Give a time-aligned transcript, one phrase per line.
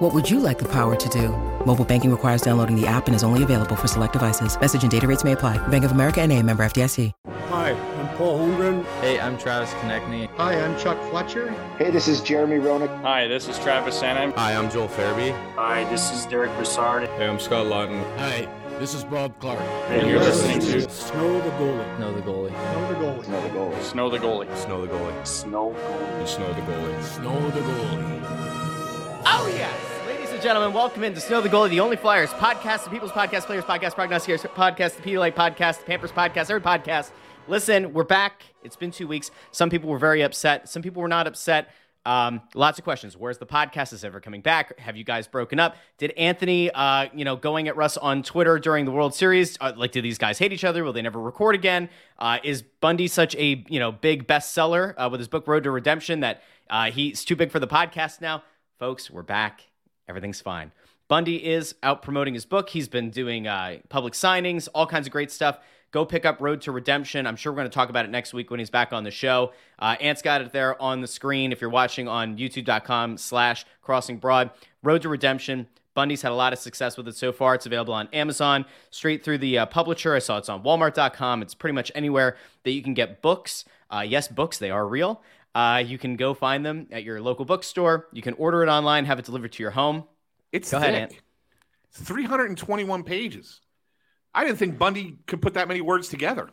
[0.00, 1.28] What would you like the power to do?
[1.66, 4.58] Mobile banking requires downloading the app and is only available for select devices.
[4.58, 5.58] Message and data rates may apply.
[5.68, 7.12] Bank of America and a member FDIC.
[7.28, 8.82] Hi, I'm Paul Holmgren.
[9.02, 10.26] Hey, I'm Travis Konecny.
[10.38, 11.50] Hi, I'm Chuck Fletcher.
[11.76, 12.88] Hey, this is Jeremy Roenick.
[13.02, 14.32] Hi, this is Travis Sanheim.
[14.36, 15.32] Hi, I'm Joel Farabee.
[15.56, 17.06] Hi, this is Derick Brassard.
[17.18, 18.02] Hey, I'm Scott Laughton.
[18.16, 19.60] Hi, this is Bob Clarke.
[19.90, 21.96] And you're listening to Snow the Goalie.
[21.98, 22.48] Snow the Goalie.
[22.48, 23.24] Snow the Goalie.
[23.24, 23.82] Snow the Goalie.
[23.82, 24.56] Snow the Goalie.
[24.56, 25.26] Snow the Goalie.
[25.26, 26.26] Snow Goalie.
[26.26, 27.02] Snow the Goalie.
[27.02, 28.16] Snow the Goalie.
[29.26, 29.89] Oh, yes.
[30.40, 33.62] And gentlemen, welcome into Snow the Goalie, the only Flyers podcast, the People's Podcast, Players
[33.62, 37.10] Podcast, Prognosticators Podcast, the Pedialyte Podcast, the Pampers Podcast, every podcast.
[37.46, 38.44] Listen, we're back.
[38.62, 39.30] It's been two weeks.
[39.52, 40.66] Some people were very upset.
[40.66, 41.68] Some people were not upset.
[42.06, 43.18] Um, lots of questions.
[43.18, 43.92] Where's the podcast?
[43.92, 44.78] Is ever coming back?
[44.78, 45.76] Have you guys broken up?
[45.98, 49.74] Did Anthony, uh, you know, going at Russ on Twitter during the World Series, uh,
[49.76, 50.84] like, did these guys hate each other?
[50.84, 51.90] Will they never record again?
[52.18, 55.70] Uh, is Bundy such a, you know, big bestseller uh, with his book Road to
[55.70, 58.42] Redemption that uh, he's too big for the podcast now?
[58.78, 59.69] Folks, we're back.
[60.10, 60.72] Everything's fine.
[61.08, 62.68] Bundy is out promoting his book.
[62.68, 65.58] He's been doing uh, public signings, all kinds of great stuff.
[65.92, 67.26] Go pick up Road to Redemption.
[67.26, 69.10] I'm sure we're going to talk about it next week when he's back on the
[69.10, 69.52] show.
[69.78, 74.18] Uh, Ant's got it there on the screen if you're watching on youtube.com slash crossing
[74.18, 74.50] broad.
[74.82, 75.66] Road to Redemption.
[75.94, 77.56] Bundy's had a lot of success with it so far.
[77.56, 80.14] It's available on Amazon, straight through the uh, publisher.
[80.14, 81.42] I saw it's on walmart.com.
[81.42, 83.64] It's pretty much anywhere that you can get books.
[83.90, 85.20] Uh, yes, books, they are real.
[85.54, 88.06] Uh, you can go find them at your local bookstore.
[88.12, 90.04] You can order it online, have it delivered to your home.
[90.52, 90.88] It's Go thick.
[90.88, 91.20] ahead, Ant.
[91.92, 93.60] 321 pages.
[94.34, 96.50] I didn't think Bundy could put that many words together.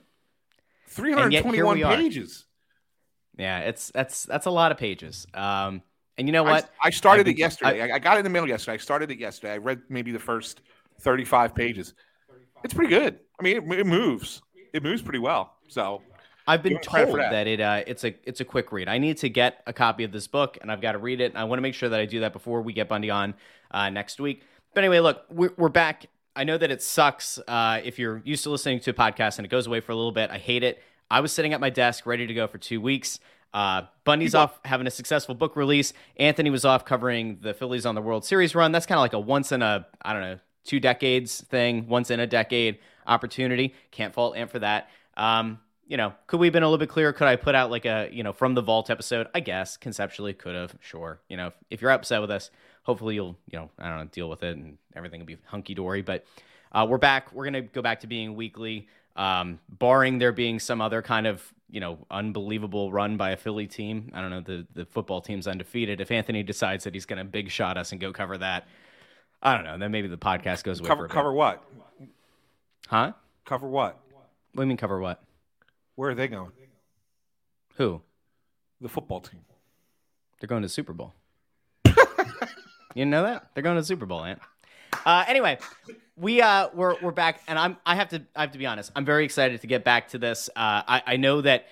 [0.97, 1.95] And yet here 321 we are.
[1.95, 2.45] pages.
[3.37, 5.27] Yeah, it's that's that's a lot of pages.
[5.33, 5.83] Um,
[6.17, 6.71] and you know what?
[6.81, 7.81] I started I've it yesterday.
[7.81, 8.73] I, I got it in the mail yesterday.
[8.73, 9.53] I started it yesterday.
[9.53, 10.61] I read maybe the first
[11.01, 11.93] 35 pages.
[12.63, 13.19] It's pretty good.
[13.39, 14.41] I mean, it, it moves.
[14.73, 15.53] It moves pretty well.
[15.67, 16.01] So
[16.47, 17.31] I've been Give him credit told that.
[17.31, 17.47] that.
[17.47, 18.87] it uh, it's a it's a quick read.
[18.87, 21.31] I need to get a copy of this book, and I've got to read it.
[21.31, 23.33] And I want to make sure that I do that before we get Bundy on
[23.71, 24.43] uh, next week.
[24.73, 26.05] But anyway, look, we're, we're back.
[26.35, 29.45] I know that it sucks uh, if you're used to listening to a podcast and
[29.45, 30.29] it goes away for a little bit.
[30.29, 30.81] I hate it.
[31.09, 33.19] I was sitting at my desk ready to go for two weeks.
[33.53, 35.93] Uh, Bundy's off having a successful book release.
[36.17, 38.71] Anthony was off covering the Phillies on the World Series run.
[38.71, 42.11] That's kind of like a once in a I don't know two decades thing, once
[42.11, 43.73] in a decade opportunity.
[43.89, 44.89] Can't fault Ant for that.
[45.15, 47.13] Um, you know, could we have been a little bit clearer?
[47.13, 49.27] Could I put out like a, you know, from the vault episode?
[49.33, 51.21] I guess conceptually could have, sure.
[51.29, 52.51] You know, if you're upset with us,
[52.83, 55.73] hopefully you'll, you know, I don't know, deal with it and everything will be hunky
[55.73, 56.01] dory.
[56.01, 56.25] But
[56.73, 57.31] uh, we're back.
[57.31, 61.41] We're gonna go back to being weekly, um, barring there being some other kind of,
[61.69, 64.11] you know, unbelievable run by a Philly team.
[64.13, 64.41] I don't know.
[64.41, 66.01] The the football team's undefeated.
[66.01, 68.67] If Anthony decides that he's gonna big shot us and go cover that,
[69.41, 69.77] I don't know.
[69.77, 71.13] Then maybe the podcast goes away for cover bit.
[71.13, 71.63] cover what?
[72.87, 73.13] huh?
[73.45, 73.99] Cover what?
[74.53, 75.23] What do you mean cover what?
[75.97, 76.51] Where are they going?
[77.77, 78.01] Who?
[78.81, 79.39] The football team.
[80.39, 81.15] They're going to Super Bowl.
[81.85, 81.93] you
[82.93, 83.49] didn't know that?
[83.53, 84.39] They're going to Super Bowl, Ant.
[85.03, 85.57] Uh, anyway,
[86.15, 88.91] we uh, we're we're back, and I'm I have to I have to be honest.
[88.95, 90.49] I'm very excited to get back to this.
[90.55, 91.65] Uh, I I know that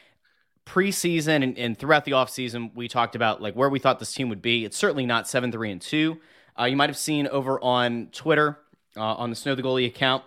[0.65, 4.29] preseason and, and throughout the offseason, we talked about like where we thought this team
[4.29, 4.65] would be.
[4.65, 6.19] It's certainly not seven three and two.
[6.59, 8.57] Uh, you might have seen over on Twitter
[8.97, 10.23] uh, on the Snow the Goalie account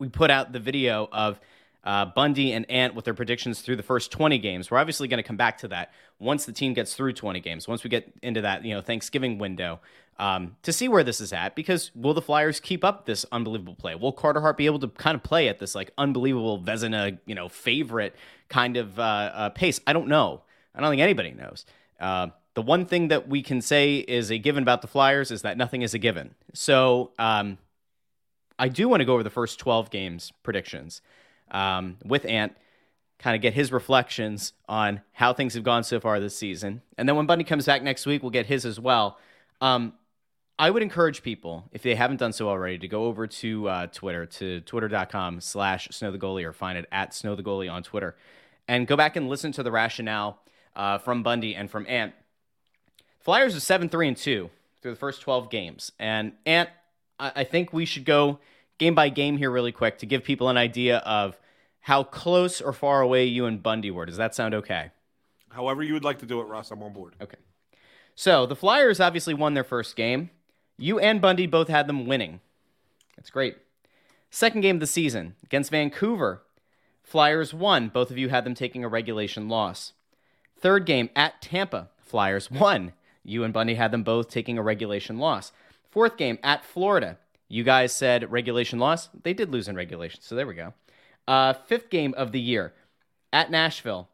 [0.00, 1.38] we put out the video of
[1.84, 4.70] uh, Bundy and Ant with their predictions through the first 20 games.
[4.70, 7.66] We're obviously going to come back to that once the team gets through 20 games,
[7.66, 9.80] once we get into that, you know, Thanksgiving window
[10.18, 11.54] um, to see where this is at.
[11.54, 13.94] Because will the Flyers keep up this unbelievable play?
[13.94, 17.34] Will Carter Hart be able to kind of play at this like unbelievable Vezina, you
[17.34, 18.14] know, favorite
[18.48, 19.80] kind of uh, uh, pace?
[19.86, 20.42] I don't know.
[20.74, 21.64] I don't think anybody knows.
[21.98, 25.42] Uh, the one thing that we can say is a given about the Flyers is
[25.42, 26.34] that nothing is a given.
[26.52, 27.58] So, um,
[28.58, 31.00] I do want to go over the first 12 games predictions
[31.50, 32.56] um, with Ant,
[33.18, 36.82] kind of get his reflections on how things have gone so far this season.
[36.96, 39.18] And then when Bundy comes back next week, we'll get his as well.
[39.60, 39.92] Um,
[40.58, 43.86] I would encourage people, if they haven't done so already, to go over to uh,
[43.86, 47.82] Twitter, to twitter.com slash snow the goalie, or find it at snow the goalie on
[47.82, 48.14] Twitter,
[48.68, 50.38] and go back and listen to the rationale
[50.76, 52.12] uh, from Bundy and from Ant.
[53.20, 54.50] Flyers are 7 3 and 2
[54.82, 55.92] through the first 12 games.
[55.98, 56.68] And Ant,
[57.18, 58.38] I, I think we should go
[58.78, 61.38] game by game here really quick to give people an idea of
[61.80, 64.06] how close or far away you and Bundy were.
[64.06, 64.90] Does that sound okay?
[65.50, 67.14] However you would like to do it, Russ, I'm on board.
[67.20, 67.38] Okay.
[68.14, 70.30] So the Flyers obviously won their first game.
[70.78, 72.40] You and Bundy both had them winning.
[73.16, 73.56] That's great.
[74.30, 76.42] Second game of the season against Vancouver.
[77.02, 77.88] Flyers won.
[77.88, 79.92] Both of you had them taking a regulation loss.
[80.58, 82.92] Third game at Tampa, Flyers won.
[83.24, 85.52] You and Bundy had them both taking a regulation loss.
[85.90, 87.18] Fourth game at Florida,
[87.48, 89.08] you guys said regulation loss.
[89.22, 90.72] They did lose in regulation, so there we go.
[91.30, 92.72] Uh, fifth game of the year
[93.32, 94.08] at Nashville,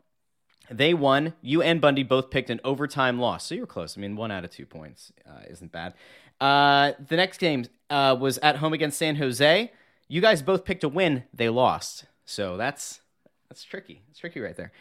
[0.70, 1.32] they won.
[1.40, 3.96] You and Bundy both picked an overtime loss, so you were close.
[3.96, 5.94] I mean, one out of two points uh, isn't bad.
[6.40, 9.72] Uh, the next game uh, was at home against San Jose.
[10.08, 11.24] You guys both picked a win.
[11.32, 13.00] They lost, so that's
[13.48, 14.02] that's tricky.
[14.10, 14.72] It's tricky right there.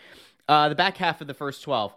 [0.50, 1.94] Uh, the back half of the first twelve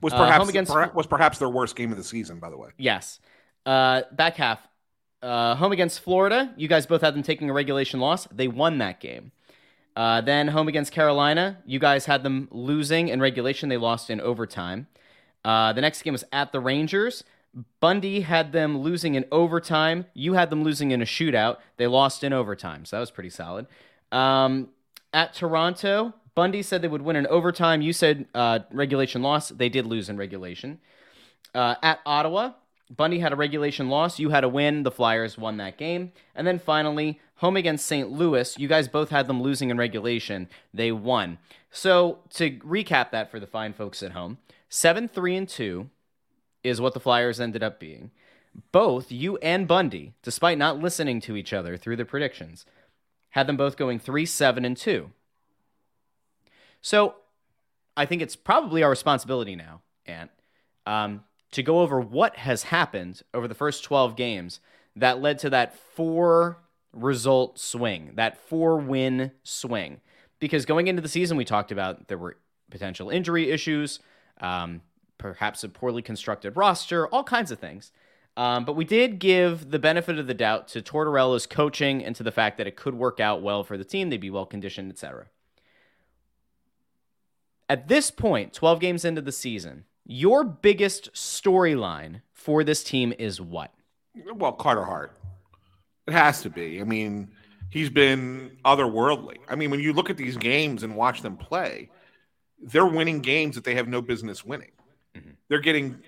[0.00, 2.56] Was Uh, perhaps home against- was perhaps their worst game of the season, by the
[2.56, 2.70] way.
[2.78, 3.18] Yes.
[3.66, 4.60] Uh, back half.
[5.22, 6.52] Uh, home against Florida.
[6.56, 8.26] You guys both had them taking a regulation loss.
[8.32, 9.32] They won that game.
[9.94, 11.58] Uh, then home against Carolina.
[11.66, 13.68] You guys had them losing in regulation.
[13.68, 14.86] They lost in overtime.
[15.44, 17.24] Uh, the next game was at the Rangers.
[17.80, 20.06] Bundy had them losing in overtime.
[20.14, 21.58] You had them losing in a shootout.
[21.76, 22.84] They lost in overtime.
[22.86, 23.66] So that was pretty solid.
[24.10, 24.68] Um,
[25.12, 27.82] at Toronto, Bundy said they would win in overtime.
[27.82, 29.50] You said uh, regulation loss.
[29.50, 30.80] They did lose in regulation.
[31.54, 32.52] Uh, at Ottawa,
[32.90, 34.18] Bundy had a regulation loss.
[34.18, 34.82] You had a win.
[34.82, 36.12] The Flyers won that game.
[36.34, 38.10] And then finally, home against St.
[38.10, 40.48] Louis, you guys both had them losing in regulation.
[40.72, 41.38] They won.
[41.72, 45.90] So to recap that for the fine folks at home, 7 3 and 2
[46.62, 48.12] is what the Flyers ended up being.
[48.70, 52.64] Both you and Bundy, despite not listening to each other through the predictions,
[53.30, 55.10] had them both going 3 7 and 2.
[56.80, 57.16] So
[57.96, 60.30] I think it's probably our responsibility now, Ant,
[60.86, 64.60] um, to go over what has happened over the first 12 games
[64.94, 66.58] that led to that four
[66.92, 70.00] result swing, that four win swing.
[70.38, 72.36] Because going into the season, we talked about there were
[72.70, 74.00] potential injury issues,
[74.40, 74.82] um,
[75.18, 77.92] perhaps a poorly constructed roster, all kinds of things.
[78.36, 82.22] Um, but we did give the benefit of the doubt to Tortorella's coaching and to
[82.22, 84.08] the fact that it could work out well for the team.
[84.08, 85.26] They'd be well conditioned, etc.
[87.68, 93.40] At this point, 12 games into the season, your biggest storyline for this team is
[93.40, 93.72] what?
[94.34, 95.16] Well, Carter Hart.
[96.06, 96.80] It has to be.
[96.80, 97.28] I mean,
[97.70, 99.38] he's been otherworldly.
[99.48, 101.90] I mean, when you look at these games and watch them play,
[102.60, 104.72] they're winning games that they have no business winning.
[105.48, 106.00] They're getting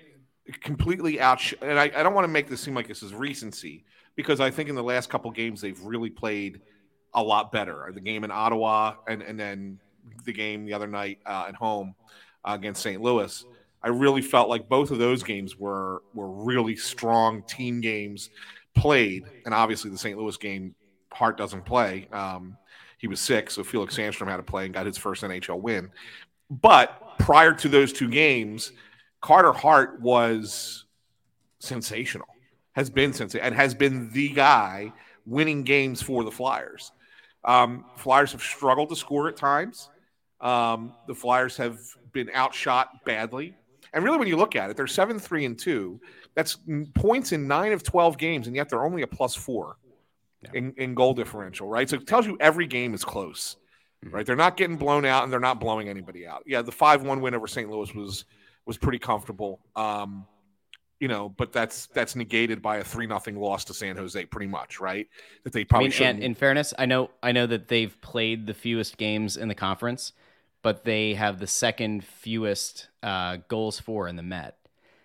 [0.61, 1.41] completely out.
[1.61, 4.51] And I, I don't want to make this seem like this is recency because I
[4.51, 6.61] think in the last couple games they've really played
[7.13, 7.91] a lot better.
[7.93, 9.79] The game in Ottawa and, and then
[10.23, 11.95] the game the other night uh, at home
[12.43, 13.01] uh, against St.
[13.01, 13.45] Louis.
[13.83, 18.31] I really felt like both of those games were were really strong team games
[18.75, 20.17] played, and obviously the St.
[20.17, 20.75] Louis game,
[21.11, 22.07] Hart doesn't play.
[22.11, 22.57] Um,
[22.97, 25.91] he was sick, so Felix Sandstrom had to play and got his first NHL win.
[26.49, 28.71] But prior to those two games,
[29.21, 30.85] Carter Hart was
[31.59, 32.27] sensational,
[32.73, 34.93] has been sensational, and has been the guy
[35.25, 36.91] winning games for the Flyers.
[37.43, 39.89] Um, Flyers have struggled to score at times.
[40.41, 41.79] Um, the Flyers have
[42.11, 43.55] been outshot badly.
[43.95, 45.99] And really, when you look at it, they're 7 3 and 2.
[46.35, 46.59] That's
[46.93, 49.77] points in nine of 12 games, and yet they're only a plus four
[50.53, 51.89] in, in goal differential, right?
[51.89, 53.55] So it tells you every game is close,
[54.03, 54.25] right?
[54.25, 56.43] They're not getting blown out and they're not blowing anybody out.
[56.45, 57.69] Yeah, the 5 1 win over St.
[57.69, 58.25] Louis was
[58.65, 59.61] was pretty comfortable.
[59.75, 60.25] Um,
[60.99, 64.47] you know, but that's that's negated by a three nothing loss to San Jose, pretty
[64.47, 65.07] much, right?
[65.43, 66.15] That they I probably mean, shouldn't.
[66.15, 69.55] and in fairness, I know I know that they've played the fewest games in the
[69.55, 70.13] conference,
[70.65, 74.57] but they have the second fewest uh, goals for in the Met,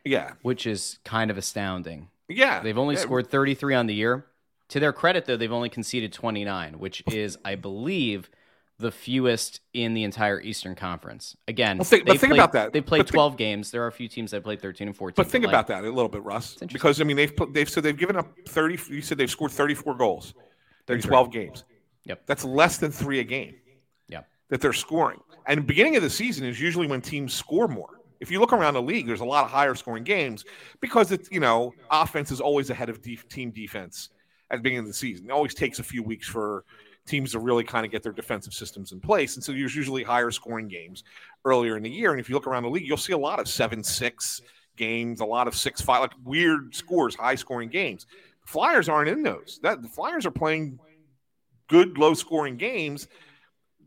[0.07, 2.09] yeah, which is kind of astounding.
[2.29, 2.61] yeah.
[2.61, 4.25] They've only Yeah, scored 33 on the year.
[4.71, 8.31] To their credit, though, they've only conceded 29, which is, I believe,
[8.79, 11.37] the fewest in the entire Eastern Conference.
[11.47, 12.73] Again, Well, think- but think played- about that.
[12.73, 13.71] They played But think- 12 games.
[13.71, 15.15] There are a few teams that played 13 and 14.
[15.23, 17.83] But think like, about that a little bit, Russ, because I mean they've they've said
[17.83, 18.79] they've given up thirty.
[18.89, 20.43] You said they've scored thirty four goals in
[20.87, 21.09] 33.
[21.11, 21.65] twelve games.
[22.05, 22.23] Yep.
[22.25, 23.57] That's less than three a game.
[24.51, 25.21] That they're scoring.
[25.47, 28.01] And beginning of the season is usually when teams score more.
[28.21, 30.45] If you look around the league, there's a lot of higher scoring games
[30.81, 34.11] because it's you know offense is always ahead of def- team defense
[34.51, 35.27] at the beginning of the season.
[35.27, 36.65] It always takes a few weeks for
[37.07, 40.03] teams to really kind of get their defensive systems in place, and so there's usually
[40.03, 41.03] higher scoring games
[41.47, 42.11] earlier in the year.
[42.11, 44.43] And if you look around the league, you'll see a lot of seven six
[44.77, 48.07] games, a lot of six five, like weird scores, high scoring games.
[48.45, 49.61] Flyers aren't in those.
[49.63, 50.79] That the Flyers are playing
[51.69, 53.09] good low scoring games.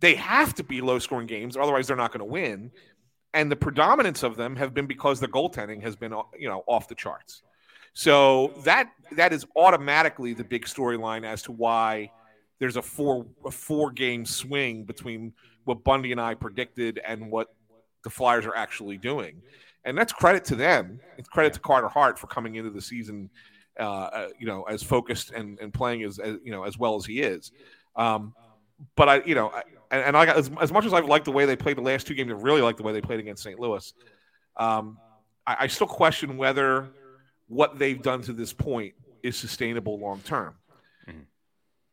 [0.04, 2.72] They have to be low scoring games, otherwise they're not going to win.
[3.34, 6.90] And the predominance of them have been because the goaltending has been, you know, off
[6.90, 7.42] the charts.
[7.94, 12.12] So that that is automatically the big storyline as to why
[12.60, 15.32] there's a four a four game swing between
[15.64, 17.56] what Bundy and I predicted and what
[18.04, 19.42] the Flyers are actually doing.
[19.86, 21.00] And that's credit to them.
[21.18, 23.30] It's credit to Carter Hart for coming into the season,
[23.80, 26.98] uh, uh, you know, as focused and, and playing as, as you know as well
[26.98, 27.54] as he is.
[27.96, 28.34] Um,
[28.98, 31.26] but I, you know, I, and, and I got as, as much as I've liked
[31.26, 33.20] the way they played the last two games, I really like the way they played
[33.20, 33.60] against St.
[33.60, 33.94] Louis.
[34.58, 34.98] Um,
[35.46, 36.90] I, I still question whether
[37.48, 40.56] what they've done to this point is sustainable long term.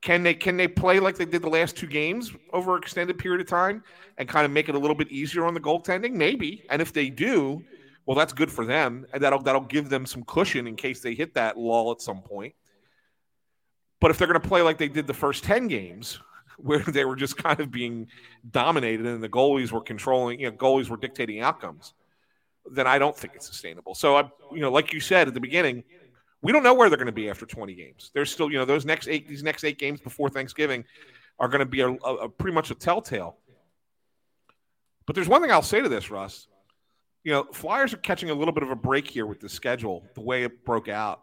[0.03, 3.19] Can they can they play like they did the last two games over an extended
[3.19, 3.83] period of time
[4.17, 6.13] and kind of make it a little bit easier on the goaltending?
[6.13, 6.65] Maybe.
[6.71, 7.63] And if they do,
[8.07, 11.15] well, that's good for them, and that'll that'll give them some cushion in case they
[11.15, 12.55] hit that lull at some point.
[14.01, 16.19] But if they're going to play like they did the first ten games,
[16.63, 18.09] where they were just kind of being
[18.51, 21.95] dominated and the goalies were controlling, you know, goalies were dictating outcomes,
[22.71, 23.95] then I don't think it's sustainable.
[23.95, 25.85] So I, you know, like you said at the beginning,
[26.43, 28.11] we don't know where they're going to be after 20 games.
[28.15, 30.85] There's still, you know, those next eight, these next eight games before Thanksgiving
[31.39, 33.37] are going to be a, a, a pretty much a telltale.
[35.07, 36.47] But there's one thing I'll say to this, Russ.
[37.25, 40.07] You know, Flyers are catching a little bit of a break here with the schedule,
[40.15, 41.23] the way it broke out.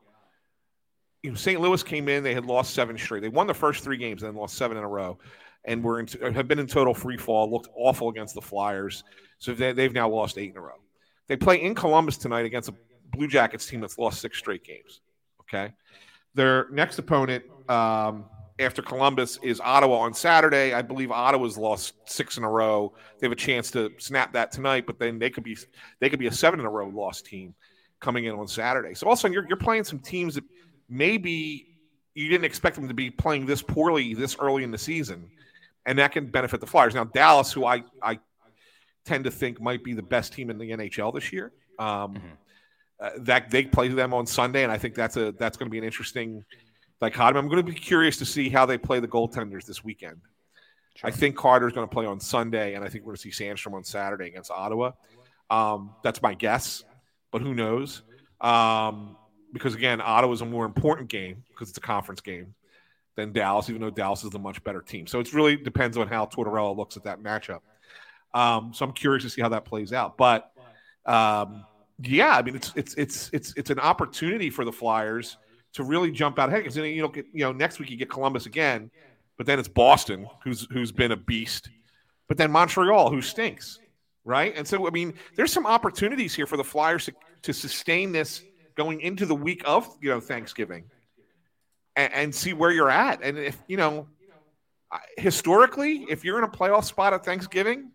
[1.24, 1.60] You know, St.
[1.60, 3.22] Louis came in; they had lost seven straight.
[3.22, 5.18] They won the first three games, and then lost seven in a row,
[5.66, 7.52] and were in, have been in total free fall.
[7.52, 9.04] Looked awful against the Flyers,
[9.40, 10.76] so they, they've now lost eight in a row.
[11.28, 12.76] They play in Columbus tonight against a
[13.12, 15.02] Blue Jackets team that's lost six straight games.
[15.42, 15.74] Okay.
[16.34, 18.26] Their next opponent um,
[18.60, 20.74] after Columbus is Ottawa on Saturday.
[20.74, 22.94] I believe Ottawa's lost six in a row.
[23.20, 25.58] They have a chance to snap that tonight, but then they could be
[26.00, 27.56] they could be a seven in a row lost team
[28.00, 28.94] coming in on Saturday.
[28.94, 30.44] So all of a sudden you're you're playing some teams that
[30.90, 31.68] maybe
[32.14, 35.30] you didn't expect them to be playing this poorly this early in the season,
[35.86, 36.96] and that can benefit the Flyers.
[36.96, 38.20] Now Dallas, who I I
[39.06, 41.52] tend to think might be the best team in the NHL this year.
[41.80, 42.34] Um, mm-hmm
[43.00, 45.72] uh, that they play them on Sunday, and I think that's a that's going to
[45.72, 46.44] be an interesting
[47.00, 47.40] dichotomy.
[47.40, 50.18] I'm going to be curious to see how they play the goaltenders this weekend.
[50.96, 51.08] Sure.
[51.08, 53.46] I think Carter's going to play on Sunday, and I think we're going to see
[53.46, 54.94] Sandstrom on Saturday against Ottawa.
[55.52, 56.84] Um, that's my guess,
[57.32, 58.02] but who knows?
[58.42, 59.16] Um,
[59.58, 62.54] because again, Ottawa is a more important game because it's a conference game
[63.16, 65.08] than Dallas, even though Dallas is the much better team.
[65.08, 67.60] So it really depends on how Tortorella looks at that matchup.
[68.34, 70.18] Um, so I'm curious to see how that plays out.
[70.18, 70.52] But
[71.06, 71.66] um,
[72.00, 75.38] yeah, I mean it's it's it's it's it's an opportunity for the Flyers
[75.74, 78.46] to really jump out ahead because you know you know next week you get Columbus
[78.46, 78.92] again,
[79.38, 81.70] but then it's Boston who's who's been a beast,
[82.28, 83.80] but then Montreal who stinks,
[84.24, 84.54] right?
[84.56, 88.44] And so I mean there's some opportunities here for the Flyers to, to sustain this
[88.78, 90.86] going into the week of you know Thanksgiving,
[91.96, 93.22] and, and see where you're at.
[93.22, 94.08] And if you know
[95.18, 97.92] historically, if you're in a playoff spot at Thanksgiving,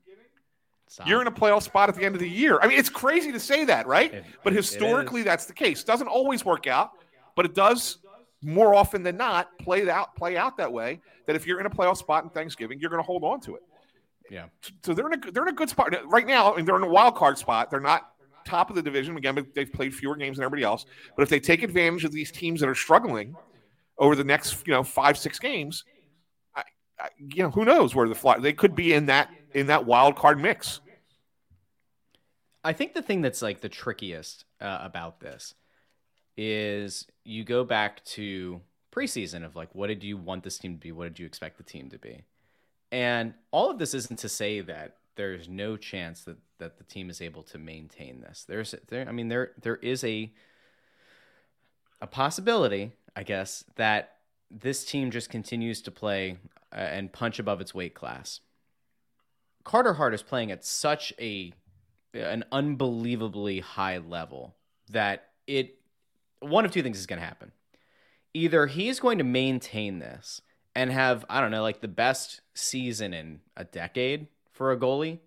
[0.92, 1.08] Stop.
[1.08, 2.58] You're in a playoff spot at the end of the year.
[2.60, 4.12] I mean, it's crazy to say that, right?
[4.12, 5.82] It, but historically, that's the case.
[5.84, 6.90] Doesn't always work out,
[7.34, 7.96] but it does
[8.42, 11.00] more often than not play out play out that way.
[11.26, 13.54] That if you're in a playoff spot in Thanksgiving, you're going to hold on to
[13.54, 13.62] it.
[14.30, 14.44] Yeah.
[14.84, 16.56] So they're in a they're in a good spot right now.
[16.56, 17.70] and they're in a wild card spot.
[17.70, 18.11] They're not
[18.44, 19.46] top of the division again.
[19.54, 20.86] They've played fewer games than everybody else.
[21.16, 23.34] But if they take advantage of these teams that are struggling
[23.98, 25.84] over the next you know five six games,
[26.54, 26.62] I,
[27.00, 29.86] I, you know who knows where the fly they could be in that in that
[29.86, 30.80] wild card mix.
[32.64, 35.54] I think the thing that's like the trickiest uh, about this
[36.36, 38.60] is you go back to
[38.92, 40.92] preseason of like what did you want this team to be?
[40.92, 42.24] What did you expect the team to be?
[42.90, 47.10] And all of this isn't to say that there's no chance that that the team
[47.10, 48.44] is able to maintain this.
[48.46, 50.32] There's there I mean there there is a
[52.00, 54.16] a possibility, I guess, that
[54.50, 56.38] this team just continues to play
[56.72, 58.40] uh, and punch above its weight class.
[59.64, 61.52] Carter Hart is playing at such a
[62.14, 64.54] an unbelievably high level
[64.90, 65.78] that it
[66.40, 67.52] one of two things is going to happen.
[68.34, 70.42] Either he's going to maintain this
[70.74, 75.20] and have I don't know like the best season in a decade for a goalie,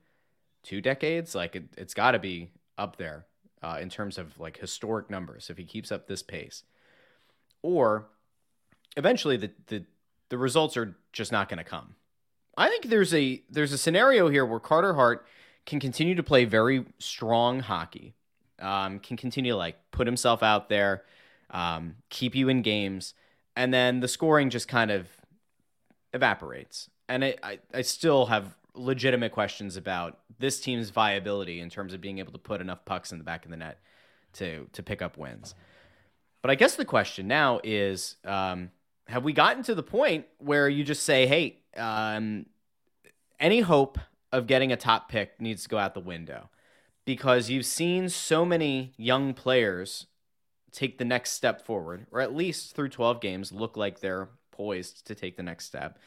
[0.65, 3.25] two decades, like it, has got to be up there
[3.63, 6.63] uh, in terms of like historic numbers if he keeps up this pace,
[7.61, 8.07] or
[8.97, 9.85] eventually the the
[10.29, 11.95] the results are just not going to come.
[12.57, 15.25] I think there's a there's a scenario here where Carter Hart
[15.65, 18.13] can continue to play very strong hockey,
[18.59, 21.03] um, can continue to like put himself out there,
[21.51, 23.13] um, keep you in games,
[23.55, 25.07] and then the scoring just kind of
[26.13, 26.89] evaporates.
[27.07, 32.01] And it, I, I still have legitimate questions about this team's viability in terms of
[32.01, 33.79] being able to put enough pucks in the back of the net
[34.33, 35.55] to to pick up wins.
[36.41, 38.71] But I guess the question now is, um,
[39.07, 42.45] have we gotten to the point where you just say, "Hey, um,
[43.39, 43.97] any hope
[44.31, 46.49] of getting a top pick needs to go out the window
[47.05, 50.07] because you've seen so many young players
[50.71, 55.07] take the next step forward, or at least through 12 games, look like they're poised
[55.07, 55.97] to take the next step.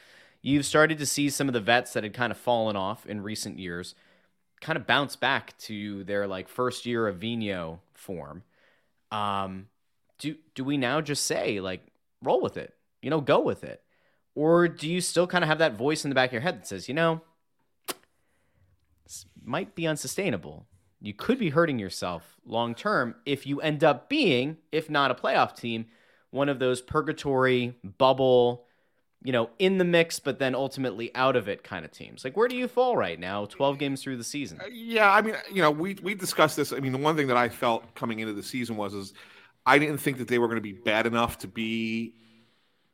[0.40, 3.22] You've started to see some of the vets that had kind of fallen off in
[3.22, 3.94] recent years
[4.60, 8.42] kind of bounce back to their like first year of Vigneault form.
[9.10, 9.68] Um,
[10.18, 11.80] do do we now just say like
[12.22, 13.82] roll with it, you know, go with it,
[14.34, 16.58] or do you still kind of have that voice in the back of your head
[16.58, 17.22] that says, you know,
[19.06, 20.66] s- might be unsustainable.
[21.00, 25.14] You could be hurting yourself long term if you end up being, if not a
[25.14, 25.86] playoff team,
[26.30, 28.66] one of those purgatory bubble,
[29.22, 32.24] you know, in the mix, but then ultimately out of it kind of teams.
[32.24, 34.60] Like, where do you fall right now, 12 games through the season?
[34.70, 36.72] Yeah, I mean, you know, we we discussed this.
[36.72, 39.14] I mean, the one thing that I felt coming into the season was is
[39.66, 42.14] I didn't think that they were going to be bad enough to be,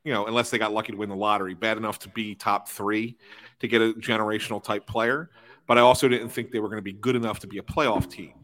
[0.02, 2.69] you know, unless they got lucky to win the lottery, bad enough to be top
[2.69, 3.16] three
[3.61, 5.31] to get a generational type player.
[5.66, 7.62] But I also didn't think they were going to be good enough to be a
[7.62, 8.35] playoff team.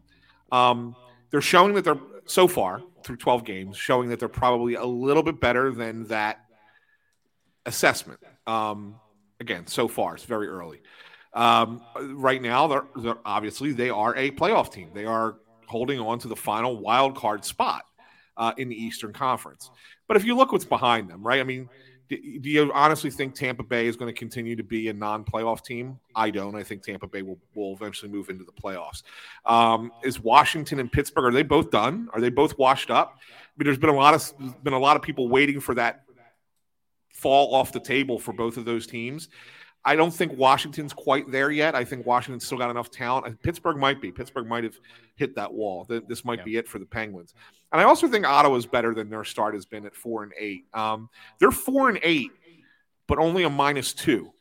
[0.52, 0.96] Um,
[1.30, 5.22] they're showing that they're so far through 12 games, showing that they're probably a little
[5.22, 6.44] bit better than that
[7.70, 8.20] assessment.
[8.46, 8.96] Um,
[9.38, 10.82] again, so far it's very early.
[11.32, 11.82] Um,
[12.14, 14.90] right now, they're, they're obviously they are a playoff team.
[14.92, 15.36] They are
[15.66, 17.84] holding on to the final wild card spot
[18.36, 19.70] uh, in the Eastern Conference.
[20.08, 21.40] But if you look what's behind them, right?
[21.40, 21.68] I mean,
[22.08, 25.64] do, do you honestly think Tampa Bay is going to continue to be a non-playoff
[25.64, 26.00] team?
[26.16, 26.56] I don't.
[26.56, 29.04] I think Tampa Bay will, will eventually move into the playoffs.
[29.46, 32.08] Um, is Washington and Pittsburgh are they both done?
[32.12, 33.14] Are they both washed up?
[33.16, 33.22] I
[33.56, 36.02] mean, there's been a lot of been a lot of people waiting for that
[37.20, 39.28] fall off the table for both of those teams.
[39.84, 41.74] I don't think Washington's quite there yet.
[41.74, 43.26] I think Washington's still got enough talent.
[43.26, 44.12] And Pittsburgh might be.
[44.12, 44.78] Pittsburgh might have
[45.16, 45.86] hit that wall.
[45.88, 46.44] This might Yeah.
[46.44, 47.34] be it for the Penguins.
[47.72, 50.66] And I also think Ottawa's better than their start has been at four and eight.
[50.74, 51.08] Um,
[51.38, 52.30] they're four and eight,
[53.06, 54.32] but only a minus two.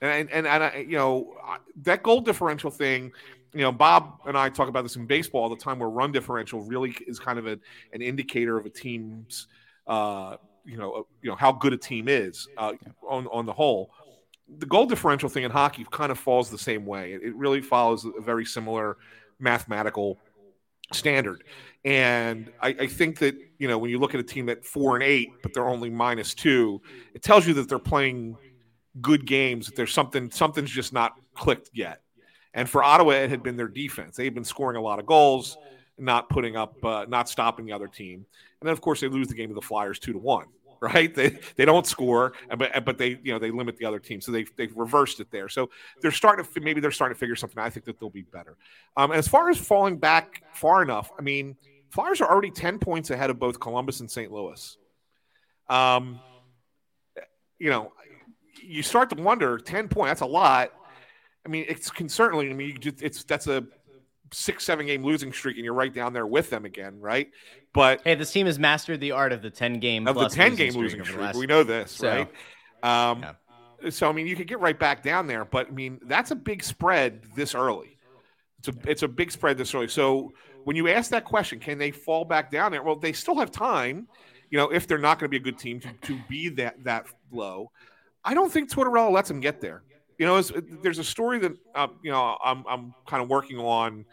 [0.00, 1.34] And and and I, you know
[1.82, 3.12] that goal differential thing.
[3.52, 6.12] You know, Bob and I talk about this in baseball all the time, where run
[6.12, 7.58] differential really is kind of a,
[7.92, 9.46] an indicator of a team's,
[9.86, 12.72] uh, you know, you know how good a team is uh,
[13.08, 13.90] on on the whole
[14.58, 17.12] the goal differential thing in hockey kind of falls the same way.
[17.12, 18.98] It, it really follows a very similar
[19.38, 20.18] mathematical
[20.92, 21.44] standard.
[21.84, 24.96] And I, I think that, you know, when you look at a team at four
[24.96, 26.80] and eight, but they're only minus two,
[27.14, 28.36] it tells you that they're playing
[29.00, 32.02] good games, that there's something, something's just not clicked yet.
[32.54, 34.16] And for Ottawa, it had been their defense.
[34.16, 35.58] They've been scoring a lot of goals,
[35.98, 38.26] not putting up, uh, not stopping the other team.
[38.60, 40.46] And then, of course, they lose the game to the Flyers two to one
[40.84, 41.14] right?
[41.14, 44.32] They they don't score, but but they you know they limit the other team, so
[44.32, 45.48] they they've reversed it there.
[45.48, 47.58] So they're starting to maybe they're starting to figure something.
[47.58, 47.66] out.
[47.66, 48.56] I think that they'll be better.
[48.96, 51.56] Um, as far as falling back far enough, I mean,
[51.90, 54.30] Flyers are already ten points ahead of both Columbus and St.
[54.30, 54.76] Louis.
[55.68, 56.20] Um,
[57.58, 57.92] you know,
[58.62, 60.10] you start to wonder ten point.
[60.10, 60.70] That's a lot.
[61.46, 62.50] I mean, it's can certainly.
[62.50, 63.64] I mean, it's that's a
[64.32, 67.30] six seven game losing streak, and you're right down there with them again, right?
[67.72, 70.34] But Hey, this team has mastered the art of the 10 game of the plus
[70.34, 71.22] 10 game losing over streak.
[71.24, 73.10] last- We know this, So, right?
[73.10, 73.90] Um, yeah.
[73.90, 76.36] So, I mean, you could get right back down there, but I mean, that's a
[76.36, 77.98] big spread this early.
[78.60, 79.88] It's a, it's a big spread this early.
[79.88, 80.32] So,
[80.64, 82.82] when you ask that question, can they fall back down there?
[82.82, 84.08] Well, they still have time,
[84.50, 86.82] you know, if they're not going to be a good team to, to be that,
[86.84, 87.70] that low.
[88.24, 89.82] I don't think Tortorella lets them get there.
[90.18, 94.04] You know, there's a story that, uh, you know, I'm, I'm kind of working on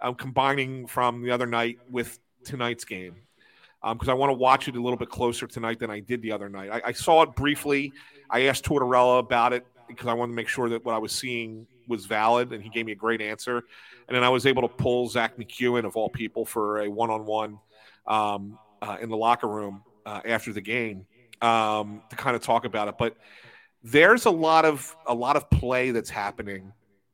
[0.00, 3.16] um, combining from the other night with tonight's game
[3.82, 6.32] because I want to watch it a little bit closer tonight than I did the
[6.32, 6.70] other night.
[6.70, 7.92] I, I saw it briefly.
[8.30, 11.12] I asked Tortorella about it because I wanted to make sure that what I was
[11.12, 13.64] seeing was valid, and he gave me a great answer.
[14.06, 17.58] And then I was able to pull Zack MacEwen of all people for a one-on-one
[18.06, 21.06] um, uh, in the locker room uh, after the game
[21.40, 22.96] um, to kind of talk about it.
[22.98, 23.16] But
[23.90, 26.72] there's a lot of a lot of play that's happening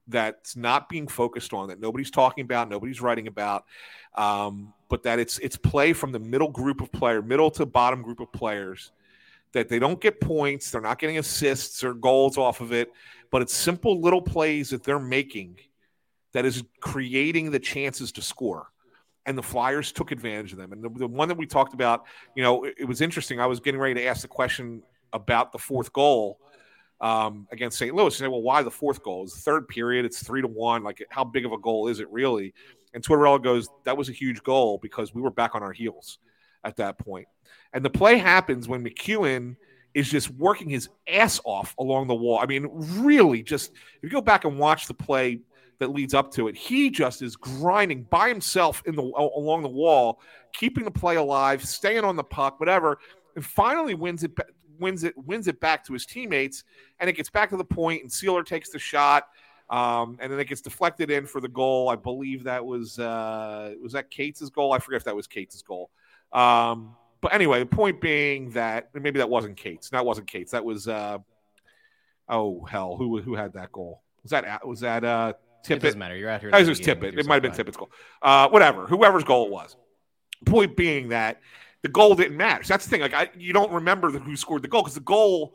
[0.09, 3.65] that's not being focused on that nobody's talking about, nobody's writing about,
[4.17, 8.03] um, but that it's it's play from the middle group of player, middle to bottom
[8.03, 8.93] group of players
[9.53, 12.93] that they don't get points, they're not getting assists or goals off of it,
[13.31, 15.57] but it's simple little plays that they're making
[16.33, 18.67] that is creating the chances to score.
[19.27, 20.73] And the Flyers took advantage of them.
[20.73, 23.41] And the, the one that we talked about, you know, it, it was interesting.
[23.41, 24.83] I was getting ready to ask the question
[25.13, 26.41] about the fourth goal
[27.05, 27.95] um, against St.
[27.95, 28.19] Louis.
[28.19, 29.25] You say, well, why the fourth goal?
[29.25, 30.07] It's the third period.
[30.07, 30.83] It's three to one.
[30.83, 32.55] Like, how big of a goal is it really?
[32.95, 36.19] And Tortorella goes, that was a huge goal because we were back on our heels
[36.65, 37.29] at that point.
[37.75, 39.57] And the play happens when MacEwen
[39.93, 42.39] is just working his ass off along the wall.
[42.41, 45.41] I mean, really, just if you go back and watch the play
[45.81, 49.69] that leads up to it, he just is grinding by himself in the along the
[49.69, 50.21] wall,
[50.55, 52.99] keeping the play alive, staying on the puck, whatever,
[53.37, 54.31] and finally wins it
[54.79, 56.65] wins it wins it back to his teammates,
[57.01, 59.29] and it gets back to the point, and Seeler takes the shot.
[59.71, 61.89] Um, and then it gets deflected in for the goal.
[61.89, 64.73] I believe that was uh, was that Cates' goal.
[64.73, 65.91] I forget if that was Cates' goal.
[66.33, 69.89] Um, but anyway, the point being that maybe that wasn't Cates.
[69.89, 70.53] That wasn't Cates.
[70.53, 71.19] That was uh,
[72.29, 74.03] oh hell, who who had that goal?
[74.23, 75.33] Was that was that uh,
[75.65, 75.81] It Tippett?
[75.81, 76.17] doesn't matter.
[76.17, 76.51] You're out here.
[76.51, 77.19] That was Tippett.
[77.19, 77.53] It might have been.
[77.53, 77.91] Tippett's goal.
[78.21, 79.77] Uh, whatever, whoever's goal it was.
[80.45, 81.41] Point being that
[81.85, 82.41] the goal didn't.
[82.41, 83.03] So that's the thing.
[83.03, 85.55] Like I, you don't remember the, who scored the goal because the goal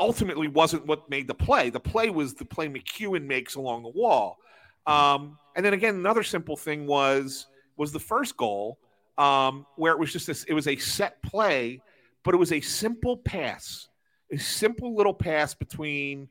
[0.00, 1.68] ultimately wasn't what made the play.
[1.68, 4.38] The play was the play MacEwen makes along the wall.
[4.86, 8.78] Um, and then again, another simple thing was was the first goal
[9.18, 11.82] um, where it was just this, it was a set play,
[12.22, 13.88] but it was a simple pass,
[14.32, 16.26] a simple little pass between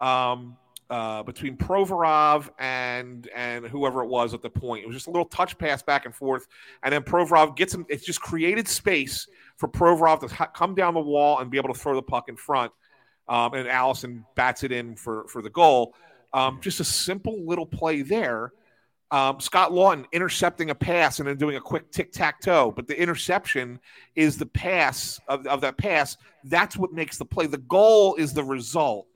[0.00, 0.56] um,
[0.90, 4.84] uh, between Provorov and and whoever it was at the point.
[4.84, 6.46] It was just a little touch pass back and forth,
[6.82, 7.86] and then Provorov gets him.
[7.88, 11.72] It just created space for Provorov to ha- come down the wall and be able
[11.72, 12.72] to throw the puck in front.
[13.28, 15.94] Um, and Allison bats it in for for the goal.
[16.34, 18.52] Um, just a simple little play there.
[19.12, 22.86] Um, Scott Laughton intercepting a pass and then doing a quick tic tac toe, but
[22.86, 23.78] the interception
[24.16, 26.16] is the pass of, of that pass.
[26.44, 27.46] That's what makes the play.
[27.46, 29.06] The goal is the result.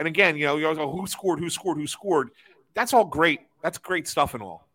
[0.00, 2.30] And again, you know, you always go, who scored, who scored, who scored.
[2.72, 3.40] That's all great.
[3.62, 4.66] That's great stuff and all.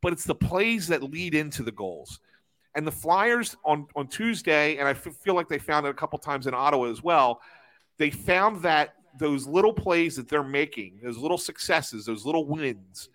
[0.00, 2.20] But it's the plays that lead into the goals.
[2.76, 5.94] And the Flyers on, on Tuesday, and I f- feel like they found it a
[5.94, 7.40] couple times in Ottawa as well,
[7.96, 13.08] they found that those little plays that they're making, those little successes, those little wins,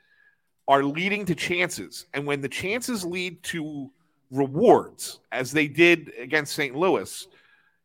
[0.67, 2.07] are leading to chances.
[2.13, 3.89] And when the chances lead to
[4.31, 6.75] rewards, as they did against St.
[6.75, 7.25] Louis,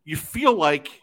[0.05, 1.01] you feel like,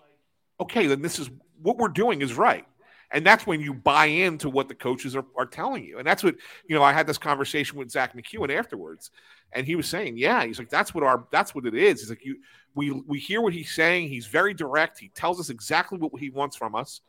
[0.59, 1.29] okay, then this is
[1.65, 2.65] what we're doing is right.
[3.11, 5.97] And that's when you buy into what the coaches are, are telling you.
[5.97, 6.35] And that's what,
[6.67, 9.11] you know, I had this conversation with Zack MacEwen afterwards.
[9.51, 12.01] And he was saying, yeah, he's like, that's what our, that's what it is.
[12.01, 12.37] He's like, you,
[12.73, 14.09] we, we hear what he's saying.
[14.09, 14.99] He's very direct.
[14.99, 17.01] He tells us exactly what he wants from us.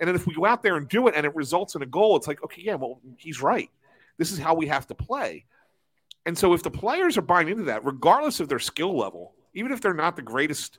[0.00, 1.86] And then if we go out there and do it and it results in a
[1.86, 3.70] goal, it's like, okay, yeah, well, he's right.
[4.18, 5.44] This is how we have to play.
[6.26, 9.72] And so if the players are buying into that, regardless of their skill level, even
[9.72, 10.78] if they're not the greatest,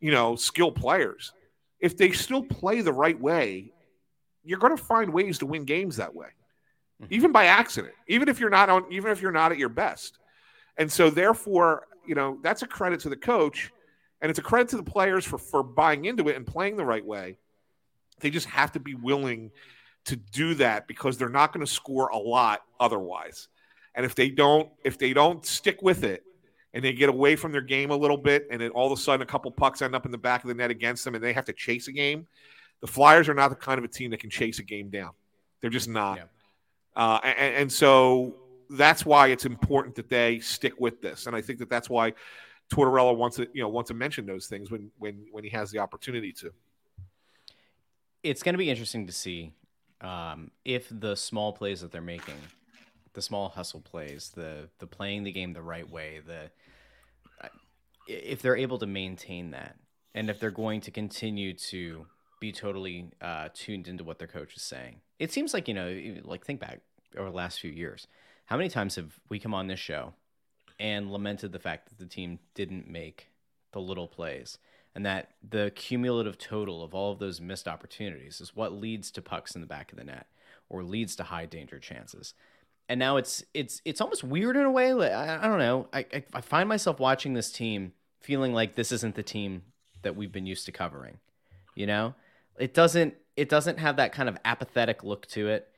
[0.00, 1.32] you know, skill players,
[1.80, 3.72] if they still play the right way,
[4.44, 6.28] you're going to find ways to win games that way,
[7.02, 7.12] mm-hmm.
[7.12, 10.18] even by accident, even if you're not on, even if you're not at your best.
[10.76, 13.70] And so, therefore, you know, that's a credit to the coach,
[14.20, 16.84] and it's a credit to the players for for buying into it and playing the
[16.84, 17.36] right way.
[18.20, 19.50] They just have to be willing
[20.06, 23.48] to do that because they're not going to score a lot otherwise.
[23.94, 26.22] And if they don't, if they don't stick with it,
[26.74, 29.00] and they get away from their game a little bit, and then all of a
[29.00, 31.24] sudden a couple pucks end up in the back of the net against them, and
[31.24, 32.26] they have to chase a game.
[32.80, 35.10] The Flyers are not the kind of a team that can chase a game down.
[35.60, 36.18] They're just not.
[36.18, 36.24] Yeah.
[36.94, 38.36] Uh, and, and, so
[38.70, 41.26] that's why it's important that they stick with this.
[41.26, 42.12] And I think that that's why
[42.72, 45.70] Tortorella wants to, you know, wants to mention those things when when when he has
[45.70, 46.52] the opportunity to.
[48.22, 49.52] It's going to be interesting to see
[50.00, 52.34] um, if the small plays that they're making
[53.18, 56.50] the small hustle plays, the the playing the game the right way, the
[58.06, 59.74] if they're able to maintain that,
[60.14, 62.06] and if they're going to continue to
[62.38, 65.00] be totally uh, tuned into what their coach is saying.
[65.18, 66.78] It seems like you know, like think back
[67.16, 68.06] over the last few years,
[68.44, 70.14] how many times have we come on this show
[70.78, 73.30] and lamented the fact that the team didn't make
[73.72, 74.58] the little plays?
[74.94, 79.22] and that the cumulative total of all of those missed opportunities is what leads to
[79.22, 80.26] pucks in the back of the net
[80.68, 82.34] or leads to high danger chances
[82.88, 84.92] and now it's it's it's almost weird in a way.
[84.94, 85.88] Like, I, I don't know.
[85.92, 89.62] I, I, I find myself watching this team feeling like this isn't the team
[90.02, 91.18] that we've been used to covering.
[91.74, 92.14] You know,
[92.58, 95.68] it doesn't it doesn't have that kind of apathetic look to it.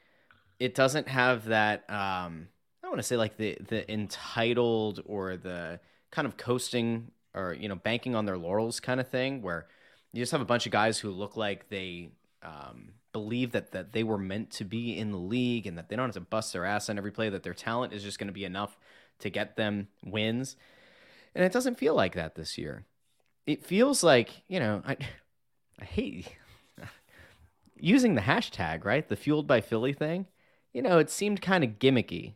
[0.59, 1.85] It doesn't have that.
[1.91, 2.49] Um,
[2.83, 7.55] I don't want to say like the the entitled or the kind of coasting or
[7.55, 9.67] you know banking on their laurels kind of thing where
[10.13, 12.11] you just have a bunch of guys who look like they
[12.43, 15.97] um, believe that that they were meant to be in the league and that they
[15.97, 18.29] don't have to bust their ass on every play that their talent is just going
[18.29, 18.77] to be enough
[19.19, 20.57] to get them wins.
[21.35, 22.85] And it doesn't feel like that this year.
[23.47, 24.97] It feels like you know i
[25.81, 26.37] i hate
[27.77, 29.09] using the hashtag right?
[29.09, 30.27] The fueled by philly thing.
[30.73, 32.35] You know it seemed kind of gimmicky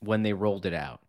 [0.00, 1.00] when they rolled it out.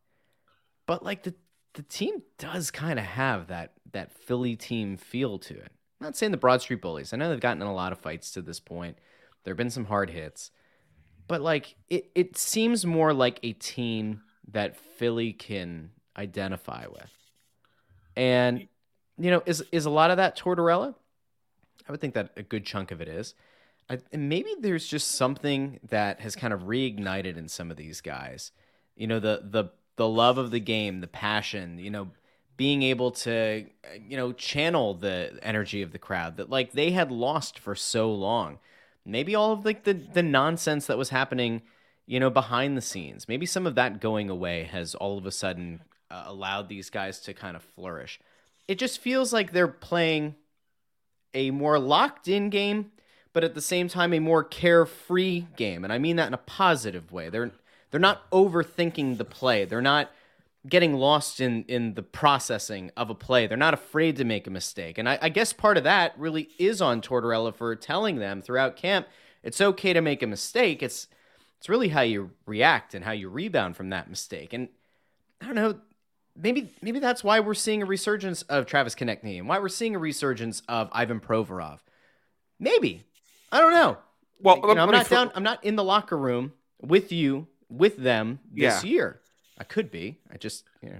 [0.86, 1.34] But like the
[1.74, 6.32] the team does kind of have that that philly team feel to it not saying
[6.32, 7.14] the Broad Street Bullies.
[7.14, 8.98] I know they've gotten in a lot of fights to this point.
[9.44, 10.52] There have been some hard hits,
[11.28, 17.12] but like it, it seems more like a team that Philly can identify with.
[18.16, 18.68] And
[19.18, 20.96] you know, is is a lot of that Tortorella?
[21.88, 23.34] I would think that a good chunk of it is.
[23.90, 28.02] I, and maybe there's just something that has kind of reignited in some of these
[28.02, 28.52] guys.
[28.96, 31.80] You know, the the the love of the game, the passion.
[31.80, 32.08] You know,
[32.58, 33.65] being able to
[34.02, 38.12] you know channel the energy of the crowd that like they had lost for so
[38.12, 38.60] long.
[39.06, 41.62] Maybe all of like the the nonsense that was happening
[42.06, 45.32] you know behind the scenes maybe some of that going away has all of a
[45.32, 48.20] sudden uh, allowed these guys to kind of flourish.
[48.67, 50.36] It just feels like they're playing
[51.34, 52.91] a more locked in game
[53.34, 55.84] but at the same time a more carefree game.
[55.84, 57.30] And i mean that in a positive way.
[57.30, 57.52] They're
[57.91, 59.63] they're not overthinking the play.
[59.63, 60.12] They're not
[60.68, 63.48] getting lost in in the processing of a play.
[63.48, 66.50] They're not afraid to make a mistake, and I, I, guess part of that really
[66.58, 69.08] is on Tortorella for telling them throughout camp
[69.44, 70.84] it's okay to make a mistake.
[70.84, 71.08] It's
[71.58, 74.52] It's really how you react and how you rebound from that mistake.
[74.54, 74.68] And
[75.42, 75.80] I don't know,
[76.36, 79.96] maybe maybe that's why we're seeing a resurgence of Travis Konecny and why we're seeing
[79.96, 81.80] a resurgence of Ivan Provorov.
[82.60, 83.04] Maybe.
[83.52, 83.98] I don't know.
[84.42, 87.98] Well, You know, I'm not down I'm not in the locker room with you with
[87.98, 88.90] them this Yeah.
[88.90, 89.22] year.
[89.58, 90.17] I could be.
[90.32, 91.00] I just, you know,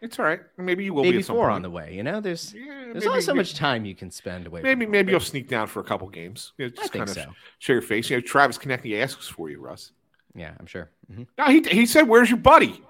[0.00, 0.40] It's all right.
[0.58, 1.94] Maybe you will be at some four on the way.
[1.94, 4.60] You know, there's Yeah, there's maybe- only so maybe- much time you can spend away.
[4.62, 6.52] Maybe maybe you'll sneak down for a couple games.
[6.58, 7.32] You know, just think kind of so.
[7.58, 8.10] show your face.
[8.10, 9.92] You know, Travis Konecny asks for you, Russ.
[10.34, 10.90] Yeah, I'm sure.
[11.12, 12.82] hmm No, he he said, "Where's your buddy?"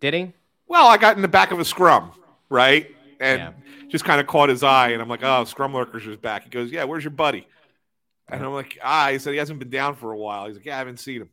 [0.00, 0.32] Did he?
[0.66, 2.10] Well, I got in the back of a scrum,
[2.48, 3.52] right, and Yeah.
[3.88, 6.50] just kind of caught his eye, and I'm like, "Oh, scrum lurkers is back." He
[6.50, 7.46] goes, "Yeah, where's your buddy?"
[8.28, 10.46] And I'm like, "Ah," he said he hasn't been down for a while.
[10.48, 11.30] He's like, "Yeah, I haven't seen him."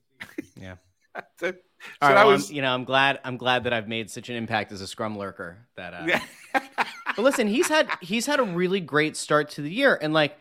[0.56, 0.76] Yeah.
[1.82, 3.20] so All right, well, was I'm- you know, I'm glad.
[3.24, 5.58] I'm glad that I've made such an impact as a scrum lurker.
[5.76, 6.20] That, uh,
[7.16, 10.38] but listen, he's had he's had a really great start to the year, and like,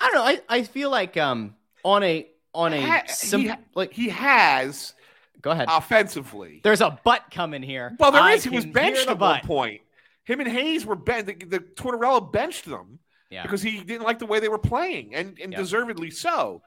[0.00, 3.52] I don't know, I, I feel like um on a on a Ha- sim- he,
[3.74, 4.94] like he has
[5.42, 5.68] go ahead.
[5.70, 6.60] offensively.
[6.64, 7.94] There's a butt coming here.
[7.98, 8.44] Well, there I is.
[8.44, 9.82] He was benched at one point.
[10.24, 11.26] Him and Hayes were benched.
[11.40, 12.98] The, the Tortorella benched them
[13.30, 13.42] Yeah.
[13.42, 15.58] because he didn't like the way they were playing, and, and Yeah.
[15.58, 16.62] deservedly so.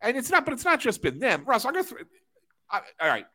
[0.00, 1.44] And it's not, but it's not just been them.
[1.46, 1.84] Russ, I'm gonna.
[1.84, 2.00] Th-
[2.70, 3.26] I, all right,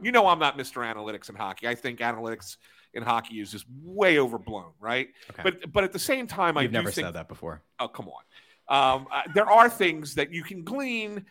[0.00, 0.82] you know I'm not Mr.
[0.90, 1.68] Analytics in hockey.
[1.68, 2.56] I think analytics
[2.94, 5.08] in hockey is just way overblown, right?
[5.30, 5.42] Okay.
[5.42, 7.62] But but at the same time, I You've do never think said that before.
[7.80, 8.22] oh come on
[8.68, 11.24] um, uh, there are things that you can glean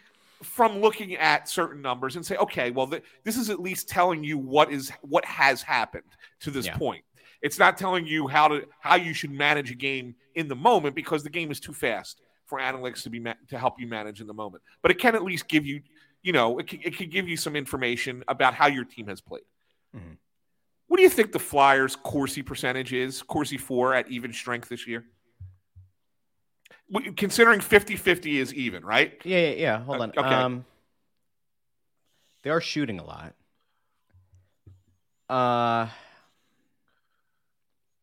[0.43, 4.23] from looking at certain numbers and say okay well th- this is at least telling
[4.23, 6.03] you what is what has happened
[6.41, 6.77] to this Yeah.
[6.77, 7.03] point
[7.41, 10.95] it's not telling you how to how you should manage a game in the moment
[10.95, 14.19] because the game is too fast for analytics to be ma- to help you manage
[14.19, 15.79] in the moment but it can at least give you
[16.23, 19.21] you know it can, it can give you some information about how your team has
[19.21, 19.43] played
[19.95, 20.17] Mhm.
[20.87, 24.85] what do you think the flyers corsi percentage is corsi for at even strength this
[24.87, 25.05] year
[27.15, 29.79] considering 50-50 is even right Yeah, yeah, yeah.
[29.83, 30.09] Hold Uh, on.
[30.09, 30.19] okay.
[30.19, 30.65] Um,
[32.43, 33.33] they are shooting a lot.
[35.29, 35.87] Uh,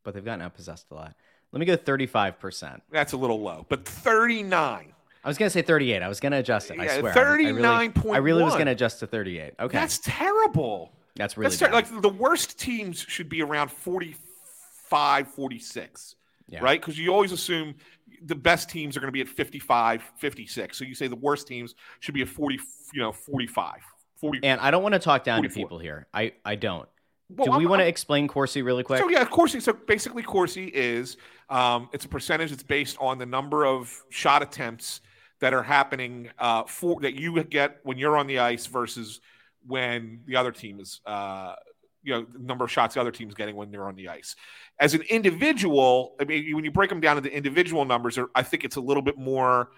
[0.03, 1.15] but they've gotten outpossessed a lot.
[1.51, 2.81] Let me go 35%.
[2.89, 6.01] that's a little low but 39 I was going to say 38.
[6.01, 6.79] I was going to adjust it.
[6.79, 7.13] I swear.
[7.13, 9.53] Really- I really, I really was going to adjust to 38.
[9.59, 9.77] Okay.
[9.77, 16.15] that's terrible That's really That's ter- like the worst teams should be around 45, 46,
[16.47, 16.59] Yeah.
[16.63, 16.79] right?
[16.79, 17.75] Because you always assume
[18.23, 20.77] the best teams are going to be at 55, 56.
[20.77, 22.59] So you say the worst teams should be at 40,
[22.93, 23.75] you know, 45,
[24.17, 24.39] 40.
[24.43, 26.07] And I don't want to talk down to people here.
[26.13, 26.87] I, I don't.
[27.29, 28.99] Well, Do we I'm- want to I'm- explain Corsi really quick?
[28.99, 29.59] So yeah, Corsi.
[29.59, 31.17] So basically, Corsi is
[31.49, 35.01] um, it's a percentage that's based on the number of shot attempts
[35.39, 39.21] that are happening uh, for that you get when you're on the ice versus
[39.65, 41.01] when the other team is.
[41.05, 41.55] Uh,
[42.01, 44.35] you know, the number of shots the other team's getting when they're on the ice.
[44.79, 48.63] As an individual, I mean, when you break them down into individual numbers, I think
[48.63, 49.71] it's a little bit more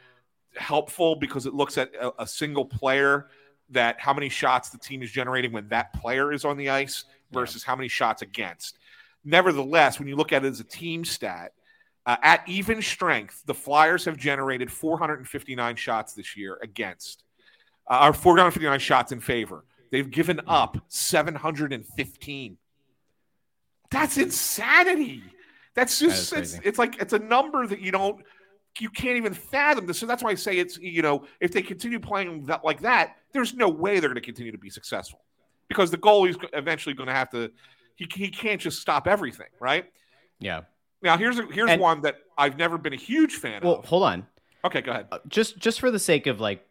[0.56, 3.28] helpful because it looks at a, a single player
[3.70, 7.06] that how many shots the team is generating when that player is on the ice
[7.32, 8.78] versus how many shots against.
[9.24, 11.54] Nevertheless, when you look at it as a team stat,
[12.06, 17.24] uh, at even strength, the Flyers have generated 459 shots this year against,
[17.90, 19.66] uh, or 459 shots in favor.
[19.92, 22.58] They've given up 715.
[23.92, 25.24] That's insanity.
[25.76, 28.24] That's just is it's, it's like it's a number that you don't
[28.80, 30.00] you can't even fathom this.
[30.00, 33.18] So that's why I say it's you know if they continue playing that like that,
[33.34, 35.20] there's no way they're going to continue to be successful
[35.68, 37.52] because the goalie's eventually going to have to.
[37.96, 39.86] He, he can't just stop everything, right?
[40.40, 40.62] Yeah.
[41.02, 43.86] Now here's a, here's And- one that I've never been a huge fan Well, of.
[43.86, 44.28] hold on.
[44.64, 45.08] Okay, go ahead.
[45.12, 46.66] Uh, just just for the sake of like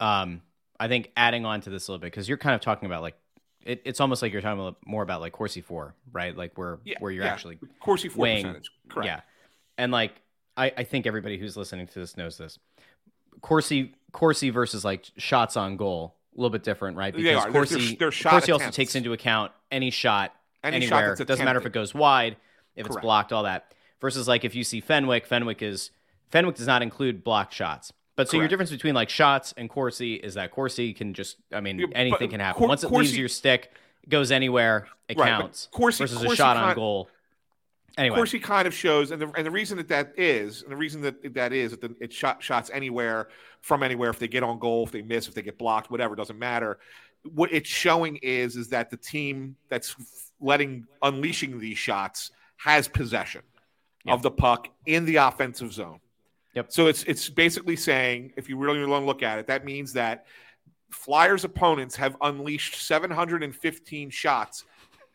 [0.00, 0.40] um
[0.80, 3.02] i think adding on to this a little bit because you're kind of talking about
[3.02, 3.16] like
[3.64, 6.94] it, it's almost like you're talking more about like Corsi for right like where Yeah,
[7.00, 7.32] where you're yeah.
[7.32, 9.06] actually Corsi four weighing percentage, correct?
[9.06, 9.20] yeah
[9.76, 10.12] and like
[10.56, 12.58] I, I think everybody who's listening to this knows this
[13.40, 17.42] Corsi Corsi versus like shots on goal a little bit different right because.
[17.42, 20.32] They're- Corsi they're- they're shot Corsi also takes into account any shot
[20.64, 22.36] Any shot anywhere that's doesn't matter if it goes wide
[22.78, 23.02] if it's Correct.
[23.02, 25.90] blocked all that versus like if you see Fenwick Fenwick is
[26.30, 30.14] Fenwick does not include blocked shots but so your difference between like shots and Corsi
[30.14, 33.08] is that Corsi can just I mean Yeah, anything can happen Cor- once it Corsi-
[33.08, 33.70] leaves your stick
[34.08, 37.08] goes anywhere it Right, counts Corsi- versus a Corsi shot on goal
[37.98, 40.76] anyway he kind of shows, and the, and the reason that that is, and the
[40.76, 43.28] reason that that is, that it shot shots anywhere
[43.60, 44.08] from anywhere.
[44.08, 46.78] If they get on goal, if they miss, if they get blocked, whatever, doesn't matter.
[47.34, 49.96] What it's showing is, is that the team that's
[50.40, 53.42] letting unleashing these shots has possession
[54.04, 54.12] Yeah.
[54.14, 56.00] of the puck in the offensive zone.
[56.54, 56.72] Yep.
[56.72, 59.92] So it's it's basically saying, if you really want to look at it, that means
[59.94, 60.26] that
[60.90, 64.64] Flyers opponents have unleashed 715 shots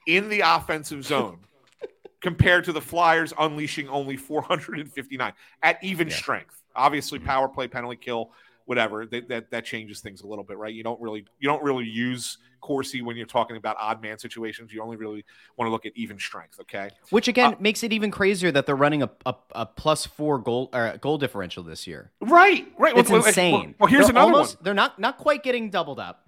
[0.05, 1.39] in the offensive zone
[2.21, 6.15] compared to the Flyers unleashing only 459 at even Yeah.
[6.15, 6.61] strength.
[6.75, 7.27] Obviously, mm-hmm.
[7.27, 8.31] power play, penalty kill,
[8.65, 9.05] whatever.
[9.05, 10.73] That, that that changes things a little bit, right?
[10.73, 14.71] You don't really you don't really use Corsi when you're talking about odd man situations.
[14.71, 15.25] You only really
[15.57, 16.59] want to look at even strength.
[16.61, 16.89] Okay.
[17.09, 20.39] Which again Uh, makes it even crazier that they're running a, a, a plus four
[20.39, 22.11] goal or goal differential this year.
[22.21, 22.71] Right.
[22.77, 22.97] Right.
[22.97, 23.51] It's Well, insane.
[23.53, 24.63] Well, well, here's They're another almost, one.
[24.63, 26.27] They're not not quite getting doubled up,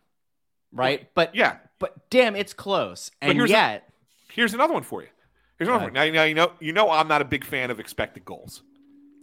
[0.71, 1.09] right?
[1.15, 1.57] But Yeah.
[1.79, 3.11] but damn, it's close.
[3.21, 3.89] And here's a- yet,
[4.29, 5.07] Here's another one for you.
[5.57, 5.93] Here's another one.
[5.93, 8.61] Now, now you know you know I'm not a big fan of expected goals,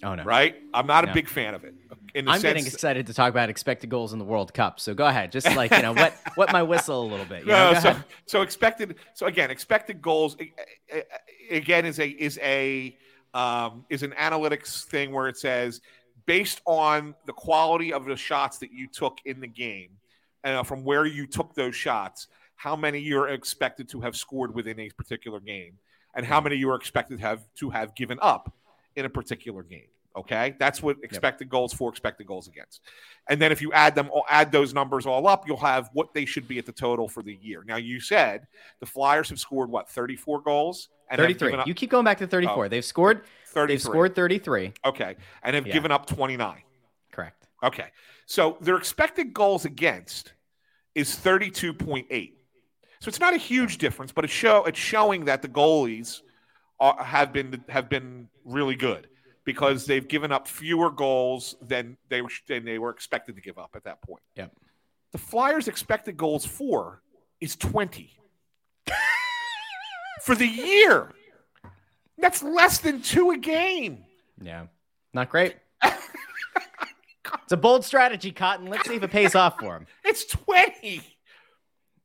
[0.02, 0.56] oh no, right?
[0.74, 1.10] I'm not No.
[1.10, 1.74] a big fan of it.
[2.14, 4.78] In the I'm getting excited to talk about expected goals in the World Cup.
[4.80, 7.40] So go ahead, just like you know, wet wet my whistle a little bit.
[7.40, 8.04] You know, No, so, ahead.
[8.26, 8.96] so expected.
[9.14, 10.36] So again, expected goals
[11.50, 12.96] again is a is a
[13.34, 15.80] um, is an analytics thing where it says
[16.26, 19.90] based on the quality of the shots that you took in the game
[20.44, 24.54] and uh, from where you took those shots, how many you're expected to have scored
[24.54, 25.78] within a particular game,
[26.14, 28.52] and how many you are expected to have to have given up
[28.96, 29.86] in a particular game.
[30.14, 32.82] Okay, that's what expected goals for, expected goals against,
[33.30, 36.26] and then if you add them, add those numbers all up, you'll have what they
[36.26, 37.64] should be at the total for the year.
[37.66, 38.46] Now, you said
[38.80, 41.54] the Flyers have scored what 34 goals and 33.
[41.54, 42.66] up You keep going back to 34.
[42.66, 42.68] Oh.
[42.68, 43.22] They've scored.
[43.46, 43.66] 33.
[43.74, 44.72] They've scored 33.
[44.84, 45.72] Okay, and have Yeah.
[45.72, 46.62] given up 29.
[47.10, 47.46] Correct.
[47.62, 47.88] Okay.
[48.26, 50.34] So their expected goals against
[50.94, 52.34] is 32.8.
[53.00, 56.20] So it's not a huge difference, but it's show it's showing that the goalies
[56.80, 59.08] are, have been have been really good
[59.44, 63.58] because they've given up fewer goals than they were than they were expected to give
[63.58, 64.22] up at that point.
[64.36, 64.52] Yep.
[65.12, 67.02] The Flyers expected goals for
[67.40, 68.10] is 20
[70.22, 71.12] for the year.
[72.18, 74.04] That's less than 2 a game.
[74.40, 74.66] Yeah.
[75.12, 75.56] Not great.
[75.84, 78.66] it's a bold strategy, Cotton.
[78.66, 79.86] Let's see if it pays off for him.
[80.04, 81.00] It's 20.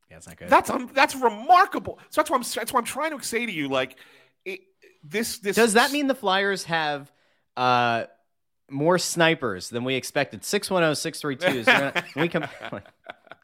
[0.10, 0.50] Yeah, it's not good.
[0.50, 2.00] That's um, that's remarkable.
[2.10, 3.68] So that's what I'm that's what I'm trying to say to you.
[3.68, 3.98] Like,
[4.46, 4.62] it,
[5.04, 7.12] this this Does that mean the Flyers have
[7.58, 8.06] uh,
[8.70, 10.46] more snipers than we expected?
[10.46, 12.46] 610 632 is we come.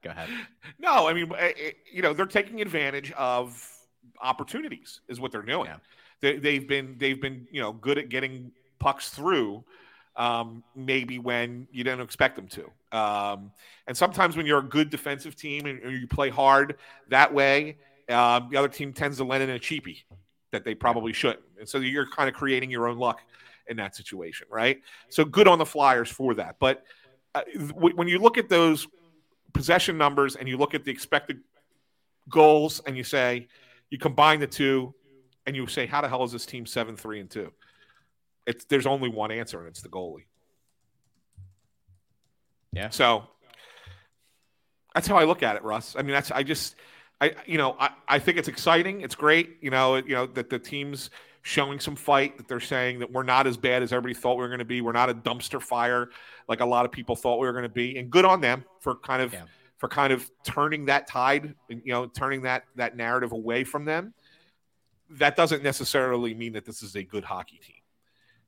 [0.04, 0.30] Go ahead.
[0.80, 3.69] No, I mean, eh, eh, you know, they're taking advantage of
[4.21, 5.67] opportunities, is what they're doing.
[5.67, 5.78] Yeah.
[6.19, 9.63] They, they've been they've been you know good at getting pucks through,
[10.15, 12.97] um, maybe when you didn't expect them to.
[12.97, 13.52] Um,
[13.88, 16.78] and sometimes when you're a good defensive team and you play hard
[17.10, 17.78] that way,
[18.10, 20.04] um, the other team tends to lend in a cheapie
[20.52, 23.21] that they probably shouldn't, and so you're kind of creating your own luck
[23.67, 24.82] in that situation, right?
[25.10, 26.84] So good on the Flyers for that, but.
[27.36, 28.88] Uh, w- when you look at those
[29.54, 31.39] possession numbers and you look at the expected
[32.30, 33.47] goals and you say
[33.89, 34.93] you combine the two
[35.47, 37.52] and you say how the hell is this team 7 3 and 2
[38.45, 40.26] it's there's only one answer and it's the goalie
[42.71, 42.89] Yeah.
[42.89, 43.23] so
[44.93, 46.76] that's how i look at it russ i mean that's i just
[47.19, 50.49] i you know i, I think it's exciting it's great you know you know that
[50.52, 51.10] the team's
[51.43, 54.41] showing some fight that they're saying that we're not as bad as everybody thought we
[54.41, 54.82] were going to be.
[54.82, 56.10] We're not a dumpster fire
[56.47, 57.97] like a lot of people thought we were going to be.
[57.97, 59.43] And good on them for kind of Yeah.
[59.77, 64.13] for kind of turning that tide you know turning that that narrative away from them.
[65.10, 67.75] That doesn't necessarily mean that this is a good hockey team.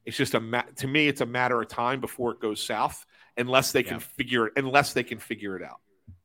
[0.05, 3.05] It's just a ma- to me it's a matter of time before it goes south
[3.37, 5.81] unless they can figure it unless they can figure it out.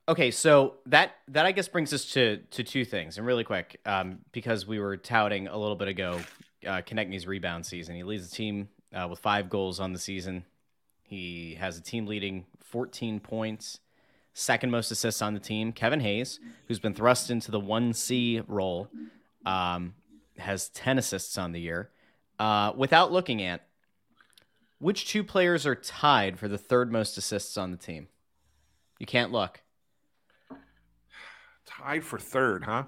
[0.09, 3.81] Okay, so that that I guess brings us to to two things, and really quick,
[3.87, 6.21] um, because we were touting a little bit ago,
[6.67, 7.97] uh, Konecny's rebound season.
[7.97, 10.45] He leads the team uh, with five goals on the season.
[11.03, 13.81] He has a team leading 14 points,
[14.33, 15.73] second most assists on the team.
[15.73, 18.89] Kevin Hayes, who's been thrust into the one C role,
[19.45, 19.95] um,
[20.39, 21.91] has 10 assists on the year.
[22.39, 23.67] Uh, without looking at
[24.79, 28.09] which two players are tied for the third most assists on the team,
[28.99, 29.61] you can't look.
[31.67, 32.85] tied for third huh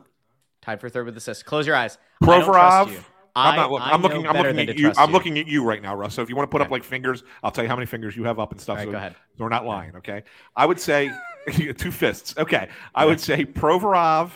[0.62, 1.42] Tied for third with assists.
[1.42, 1.98] Close your eyes.
[2.22, 3.04] I don't trust Provorov.
[3.34, 3.86] I'm not looking.
[3.86, 4.26] I I'm looking.
[4.26, 4.92] I'm looking at you.
[4.96, 6.14] I'm looking at you right now, Russ.
[6.14, 8.16] So if you want to put up like fingers, I'll tell you how many fingers
[8.16, 8.76] you have up and stuff.
[8.78, 9.16] Right, so, go ahead.
[9.38, 10.22] we're not lying, okay?
[10.54, 11.10] I would say
[11.76, 12.34] two fists.
[12.36, 14.30] Okay, I would say Provorov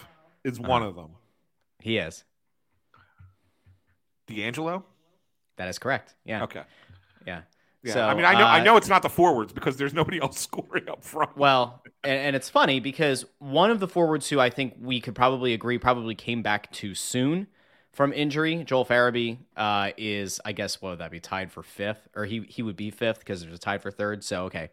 [0.45, 0.91] is one Uh-huh.
[0.91, 1.11] of them.
[1.81, 2.25] He is.
[4.29, 4.83] DeAngelo.
[5.57, 6.15] That is correct.
[6.25, 6.45] Yeah.
[6.45, 6.63] Okay.
[7.27, 7.43] Yeah.
[7.83, 7.93] Yeah.
[7.93, 8.47] So, I mean, I know.
[8.47, 11.37] I uh, know it's not the forwards because there's nobody else scoring up front.
[11.37, 15.15] Well, and, and it's funny because one of the forwards who I think we could
[15.15, 17.47] probably agree probably came back too soon
[17.97, 22.07] from injury, Joel Farabee, uh, is I guess what would that be tied for fifth,
[22.15, 24.23] or he he would be fifth because there's a tied for third.
[24.23, 24.69] So okay,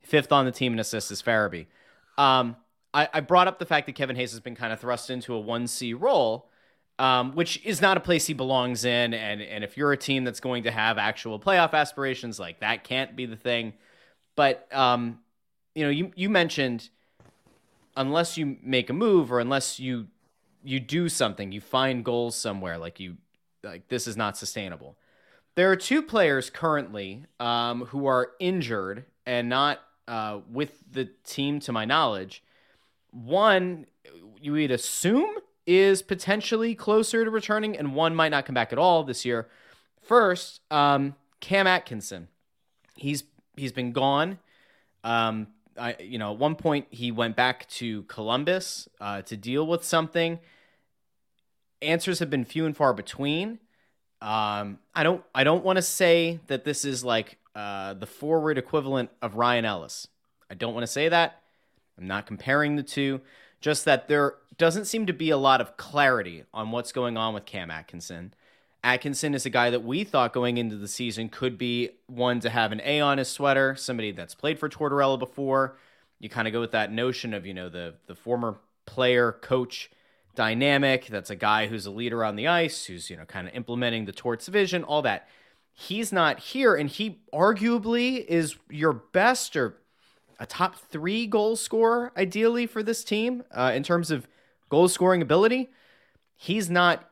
[0.00, 1.66] fifth on the team in assists is Farabee.
[2.16, 2.54] Um,
[2.94, 5.34] I, I brought up the fact that Kevin Hayes has been kind of thrust into
[5.34, 6.48] a one C role,
[7.00, 9.14] um, which is not a place he belongs in.
[9.14, 12.84] And and if you're a team that's going to have actual playoff aspirations, like that
[12.84, 13.72] can't be the thing.
[14.36, 15.18] But um,
[15.74, 16.88] you know, you you mentioned
[17.96, 20.06] unless you make a move or unless you
[20.62, 23.16] you do something, you find goals somewhere, like you
[23.62, 24.96] like this is not sustainable.
[25.54, 31.60] There are two players currently um, who are injured and not uh, with the team,
[31.60, 32.42] to my knowledge.
[33.10, 33.86] One,
[34.40, 35.30] you would assume
[35.66, 39.48] is potentially closer to returning, and one might not come back at all this year.
[40.02, 42.28] First, um, Cam Atkinson,
[42.96, 43.24] he's
[43.56, 44.38] he's been gone.
[45.04, 45.48] Um,
[45.80, 49.82] I, you know, at one point he went back to Columbus uh, to deal with
[49.82, 50.38] something.
[51.80, 53.58] Answers have been few and far between.
[54.20, 58.58] Um, I don't I don't want to say that this is like uh, the forward
[58.58, 60.06] equivalent of Ryan Ellis.
[60.50, 61.40] I don't want to say that.
[61.98, 63.22] I'm not comparing the two.
[63.62, 67.32] Just that there doesn't seem to be a lot of clarity on what's going on
[67.32, 68.34] with Cam Atkinson.
[68.82, 72.50] Atkinson is a guy that we thought going into the season could be one to
[72.50, 75.76] have an A on his sweater, somebody that's played for Tortorella before.
[76.18, 79.90] You kind of go with that notion of, you know, the the former player coach
[80.34, 81.06] dynamic.
[81.06, 84.04] That's a guy who's a leader on the ice, who's, you know, kind of implementing
[84.04, 85.28] the Torts vision, all that.
[85.72, 89.76] He's not here, and he arguably is your best or
[90.38, 94.26] a top three goal scorer, ideally, for this team uh, in terms of
[94.68, 95.70] goal scoring ability.
[96.36, 97.10] He's not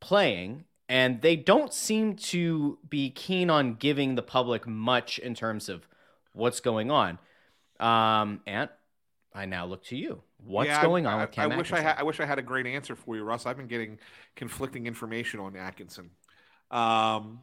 [0.00, 5.68] playing, and they don't seem to be keen on giving the public much in terms
[5.68, 5.86] of
[6.32, 7.18] what's going on.
[7.80, 8.70] Um, Ant,
[9.34, 10.22] I now look to you.
[10.44, 11.96] What's Yeah, I- going on with Cam I wish I had.
[11.98, 13.46] I wish I had a great answer for you, Russ.
[13.46, 13.98] I've been getting
[14.36, 16.10] conflicting information on Atkinson,
[16.70, 17.40] um,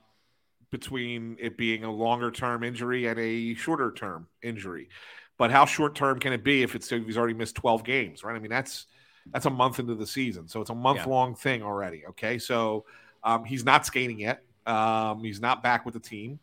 [0.70, 4.90] between it being a longer term injury and a shorter term injury.
[5.38, 8.24] But how short term can it be if it's if he's already missed twelve games,
[8.24, 8.36] right?
[8.36, 8.88] I mean, that's
[9.32, 12.06] that's a month into the season, so it's a month long thing already.
[12.08, 12.86] Okay, so
[13.24, 14.44] um, he's not skating yet.
[14.66, 16.40] Um, he's not back with the team.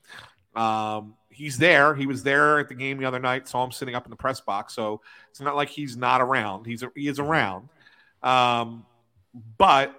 [0.55, 1.95] Um, he's there.
[1.95, 3.47] He was there at the game the other night.
[3.47, 4.75] Saw him sitting up in the press box.
[4.75, 6.67] So it's not like he's not around.
[6.67, 7.69] He's he is around.
[8.23, 8.87] Um,
[9.59, 9.95] but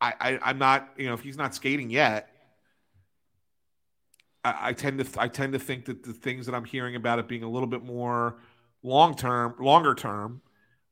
[0.00, 0.90] I, I I'm not.
[0.96, 2.28] You know, if he's not skating yet,
[4.44, 7.18] I, I tend to I tend to think that the things that I'm hearing about
[7.18, 8.36] it being a little bit more
[8.82, 10.42] long term, longer term,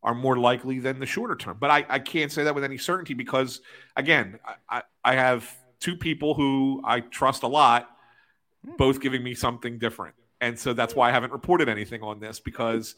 [0.02, 1.56] are more likely than the shorter term.
[1.58, 3.60] But I, I can't say that with any certainty because
[3.96, 4.38] again,
[4.68, 7.90] I, I, have two people who I trust a lot,
[8.64, 8.76] hmm.
[8.76, 10.14] both giving me something different.
[10.40, 12.94] And so that's why I haven't reported anything on this because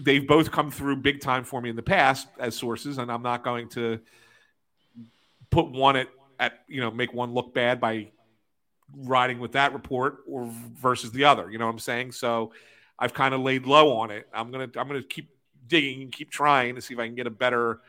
[0.00, 3.22] they've both come through big time for me in the past as sources, and I'm
[3.22, 3.98] not going to
[5.50, 8.08] put one at, at you know, make one look bad by
[8.96, 11.50] riding with that report or versus the other.
[11.50, 12.12] You know what I'm saying?
[12.12, 12.52] So
[12.98, 14.28] I've kind of laid low on it.
[14.32, 15.30] I'm gonna I'm gonna keep
[15.68, 17.80] digging and keep trying to see if I can get a better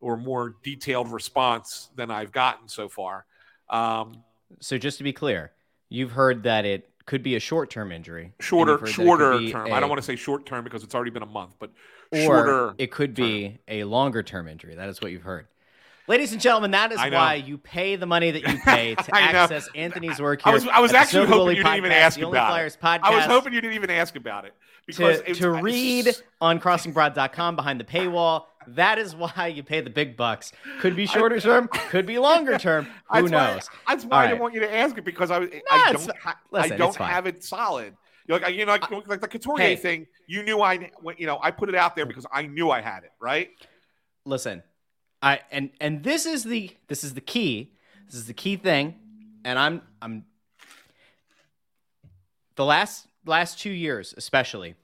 [0.00, 3.26] or more detailed response than I've gotten so far.
[3.70, 4.22] Um,
[4.60, 5.52] So just to be clear,
[5.88, 8.32] you've heard that it could be a short-term injury.
[8.40, 9.72] shorter you've heard that it could shorter term.
[9.72, 11.70] I don't want to say short term because it's already been a month, but
[12.12, 12.74] or shorter.
[12.78, 14.74] it could be a longer-term injury.
[14.74, 15.46] That is what you've heard.
[16.06, 19.68] Ladies and gentlemen, that is why you pay the money that you pay to access
[19.74, 20.50] Anthony's work here.
[20.50, 22.80] I was I was actually hoping you didn't even ask the Only about Flyers it.
[22.80, 23.00] podcast.
[23.04, 24.52] I was hoping you didn't even ask about it
[24.86, 26.08] because to, it's, to it's- read
[26.42, 28.44] on crossingbroad.com behind the paywall.
[28.66, 30.52] That is why you pay the big bucks.
[30.80, 32.84] Could be shorter term, could be longer term.
[33.10, 33.70] Who That's why- knows?
[33.88, 35.48] that's why All I didn't want you to ask it because I, I
[35.92, 37.94] it's don't ha- listen, I don't have it solid.
[38.26, 39.76] You're like you know like, like the Couturier Hey.
[39.76, 40.06] thing.
[40.26, 43.04] You knew I you know I put it out there because I knew I had
[43.04, 43.48] it right.
[44.26, 44.62] listen
[45.24, 47.72] i and and this is the this is the key.
[48.06, 48.94] This is the key thing.
[49.44, 50.24] And i'm i'm
[52.54, 54.76] the last last two years especially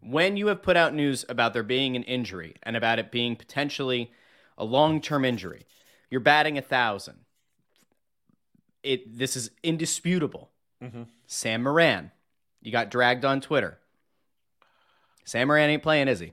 [0.00, 3.34] when you have put out news about there being an injury and about it being
[3.34, 4.12] potentially
[4.56, 5.66] a long-term injury
[6.10, 7.16] you're batting a thousand.
[8.82, 10.50] It this is indisputable.
[10.82, 11.04] Mm-hmm.
[11.26, 12.12] Sam moran
[12.62, 13.78] you got dragged on twitter.
[15.24, 16.32] Sam moran ain't playing is he?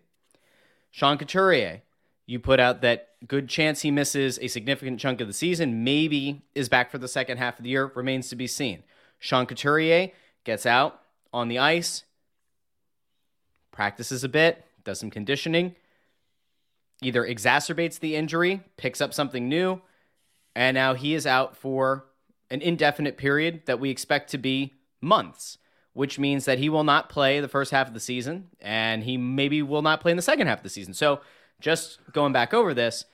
[0.91, 1.81] Sean Couturier,
[2.25, 6.41] you put out that good chance he misses a significant chunk of the season, maybe
[6.55, 8.83] is back for the second half of the year, remains to be seen.
[9.19, 10.11] Sean Couturier
[10.43, 11.01] gets out
[11.33, 12.03] on the ice,
[13.71, 15.75] practices a bit, does some conditioning,
[17.01, 19.81] either exacerbates the injury, picks up something new,
[20.55, 22.05] and now he is out for
[22.49, 25.57] an indefinite period that we expect to be months,
[25.93, 29.17] which means that he will not play the first half of the season and he
[29.17, 30.93] maybe will not play in the second half of the season.
[30.93, 31.21] So,
[31.63, 33.05] just going back over this,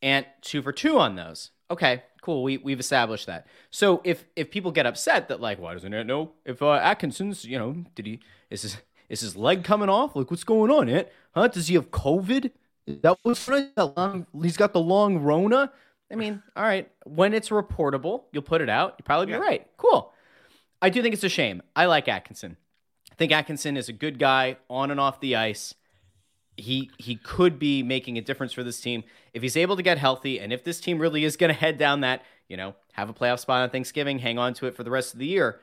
[0.00, 1.50] and two for two on those.
[1.70, 2.44] Okay, cool.
[2.44, 3.46] We we've established that.
[3.70, 7.44] So if if people get upset that like, why doesn't it know if uh, Atkinson's,
[7.44, 8.76] you know, did he is his
[9.08, 10.14] is his leg coming off?
[10.14, 10.88] Like, what's going on?
[10.88, 11.48] It huh?
[11.48, 12.52] Does he have COVID?
[12.86, 14.26] Is that what's that long?
[14.40, 15.72] He's got the long Rona.
[16.10, 16.88] I mean, all right.
[17.04, 18.94] When it's reportable, you'll put it out.
[18.96, 19.38] You'll probably be Yeah.
[19.38, 19.66] right.
[19.76, 20.12] Cool.
[20.80, 21.62] I do think it's a shame.
[21.74, 22.56] I like Atkinson.
[23.10, 25.74] I think Atkinson is a good guy on and off the ice.
[26.56, 29.04] He he could be making a difference for this team
[29.34, 31.76] if he's able to get healthy, and if this team really is going to head
[31.76, 34.82] down that you know have a playoff spot on Thanksgiving, hang on to it for
[34.82, 35.60] the rest of the year.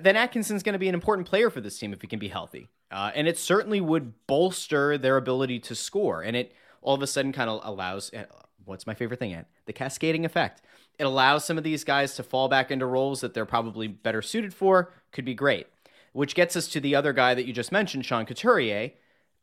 [0.00, 2.28] then Atkinson's going to be an important player for this team if he can be
[2.28, 2.68] healthy.
[2.90, 6.22] Uh, and it certainly would bolster their ability to score.
[6.22, 8.24] And it all of a sudden kind of allows uh,
[8.64, 10.62] what's my favorite thing, at The cascading effect.
[10.98, 14.22] It allows some of these guys to fall back into roles that they're probably better
[14.22, 14.92] suited for.
[15.12, 15.66] Could be great.
[16.12, 18.92] Which gets us to the other guy that you just mentioned, Sean Couturier.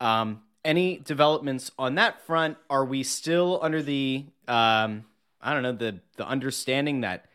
[0.01, 2.57] Um, any developments on that front?
[2.69, 5.05] Are we still under the um,
[5.41, 7.25] I don't know the the understanding that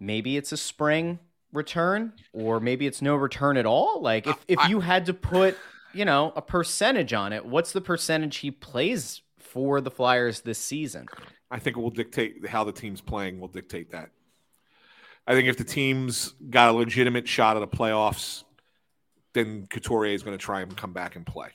[0.00, 1.20] maybe it's a spring
[1.52, 4.00] return or maybe it's no return at all?
[4.00, 5.56] Like if if you had to put
[5.92, 10.58] you know a percentage on it, what's the percentage he plays for the Flyers this
[10.58, 11.06] season?
[11.50, 13.38] I think it will dictate how the team's playing.
[13.38, 14.10] Will dictate that.
[15.26, 18.42] I think if the team's got a legitimate shot at the playoffs,
[19.34, 21.50] then Couturier is going to try and come back and play.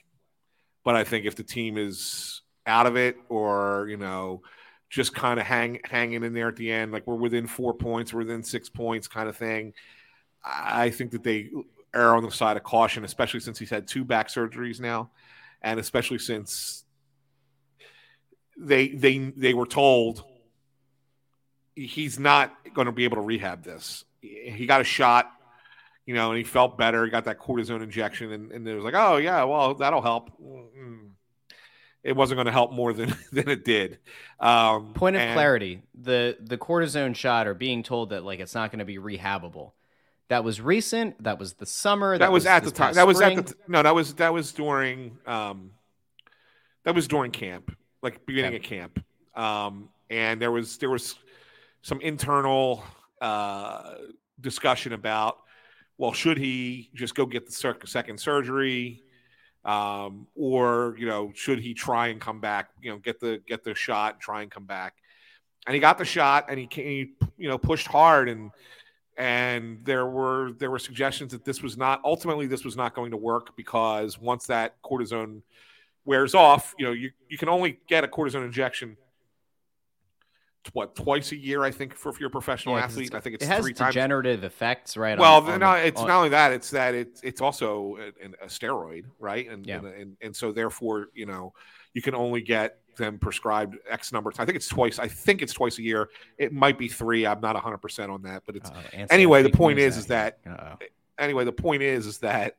[0.87, 4.43] But I think if the team is out of it or, you know,
[4.89, 8.13] just kind of hang hanging in there at the end, like we're within four points,
[8.13, 9.73] we're within six points kind of thing,
[10.45, 11.49] I think that they
[11.93, 15.09] err on the side of caution, especially since he's had two back surgeries now,
[15.61, 16.85] and especially since
[18.57, 20.23] they they they were told
[21.75, 24.05] he's not going to be able to rehab this.
[24.21, 25.33] He got a shot,
[26.07, 27.05] you know, and he felt better.
[27.07, 30.31] Got that cortisone injection, and, and it was like, oh yeah, well that'll help.
[32.01, 33.99] It wasn't going to help more than than it did.
[34.39, 38.55] Um, Point of and- clarity: the the cortisone shot or being told that like it's
[38.55, 39.73] not going to be rehabable.
[40.29, 41.21] That was recent.
[41.23, 42.17] That was the summer.
[42.17, 42.95] That, was, at the time.
[42.95, 43.37] That was spring.
[43.39, 43.83] at the t- no.
[43.83, 45.71] That was that was during um,
[46.83, 49.03] that was during camp, like beginning of camp.
[49.35, 51.15] Um, and there was there was
[51.81, 52.83] some internal
[53.21, 53.95] uh,
[54.41, 55.37] discussion about
[55.97, 59.03] well, should he just go get the second surgery,
[59.65, 62.69] um, or you know, should he try and come back?
[62.81, 64.95] You know, get the get the shot, and try and come back.
[65.65, 68.51] And he got the shot, and he, ca- he you know pushed hard and
[69.17, 73.11] and there were there were suggestions that this was not ultimately this was not going
[73.11, 75.41] to work because once that cortisone
[76.05, 78.95] wears off, you know, you, you can only get a cortisone injection
[80.73, 83.13] what twice a year, I think, for if you're a professional Yeah, athlete.
[83.15, 83.93] I think it's it has three times.
[83.93, 85.17] degenerative effects, right?
[85.17, 88.45] Well, on- on no, it's on- not only that; it's that it's it's also a,
[88.45, 89.49] a steroid, right?
[89.49, 89.77] And, Yeah.
[89.77, 91.53] and and and so therefore, you know,
[91.93, 94.31] you can only get them prescribed X number.
[94.39, 94.97] I think it's twice.
[94.99, 96.09] I think it's twice a year.
[96.37, 97.25] It might be three.
[97.27, 100.39] I'm not 100 percent on that, but it's Uh-oh, anyway, the point is, is that.
[100.47, 100.77] Uh-oh.
[101.19, 102.57] anyway, the point is, is that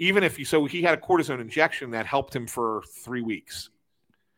[0.00, 3.70] even if you, so he had a cortisone injection that helped him for three weeks.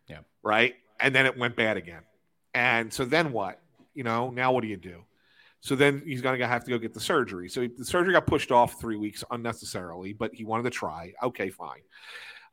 [0.08, 0.18] Yeah.
[0.42, 0.74] Right.
[1.00, 2.00] And then it went bad again.
[2.54, 3.60] And so then what?
[3.94, 5.04] You know, now what do you do?
[5.60, 7.48] So then he's going to have to go get the surgery.
[7.48, 11.12] So the surgery got pushed off three weeks unnecessarily, but he wanted to try.
[11.22, 11.82] Okay, fine.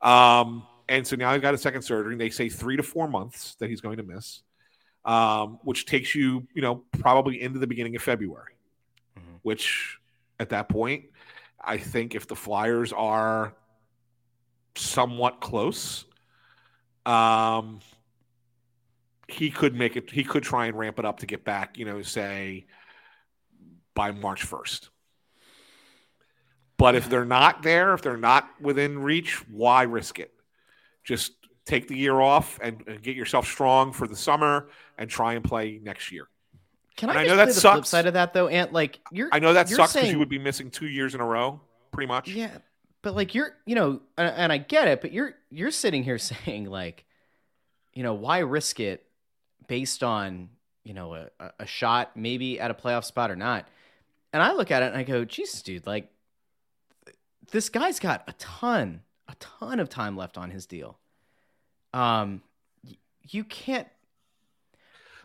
[0.02, 2.12] Um, and so now he got a second surgery.
[2.12, 4.42] And they say three to four months that he's going to miss,
[5.04, 8.54] um, which takes you, you know, probably into the beginning of February,
[9.16, 9.38] Mhm.
[9.42, 9.98] which
[10.38, 11.06] at that point,
[11.60, 13.54] I think if the Flyers are
[14.76, 16.04] somewhat close,
[17.06, 17.80] um,
[19.28, 20.10] he could make it.
[20.10, 21.78] He could try and ramp it up to get back.
[21.78, 22.66] You know, say
[23.94, 24.90] by March first.
[26.78, 30.32] But if they're not there, if they're not within reach, why risk it?
[31.02, 31.32] Just
[31.66, 35.44] take the year off and, and get yourself strong for the summer and try and
[35.44, 36.28] play next year.
[36.96, 37.88] Can I, and I just know that the flip sucks.
[37.88, 38.72] side of that though, Ant?
[38.72, 41.26] Like you're, I know that sucks because you would be missing two years in a
[41.26, 41.60] row,
[41.90, 42.28] pretty much.
[42.28, 42.58] Yeah,
[43.02, 46.18] but like you're, you know, and, and I get it, but you're you're sitting here
[46.18, 47.04] saying like,
[47.92, 49.04] you know, why risk it
[49.68, 50.48] based on
[50.84, 51.28] you know a,
[51.60, 53.68] a- shot maybe at a playoff spot or not?
[54.32, 56.10] And I look at it and I go, Jesus, dude, like
[57.50, 60.98] this guy's got a ton, a ton of time left on his deal.
[61.94, 62.42] Um,
[63.22, 63.88] you can't.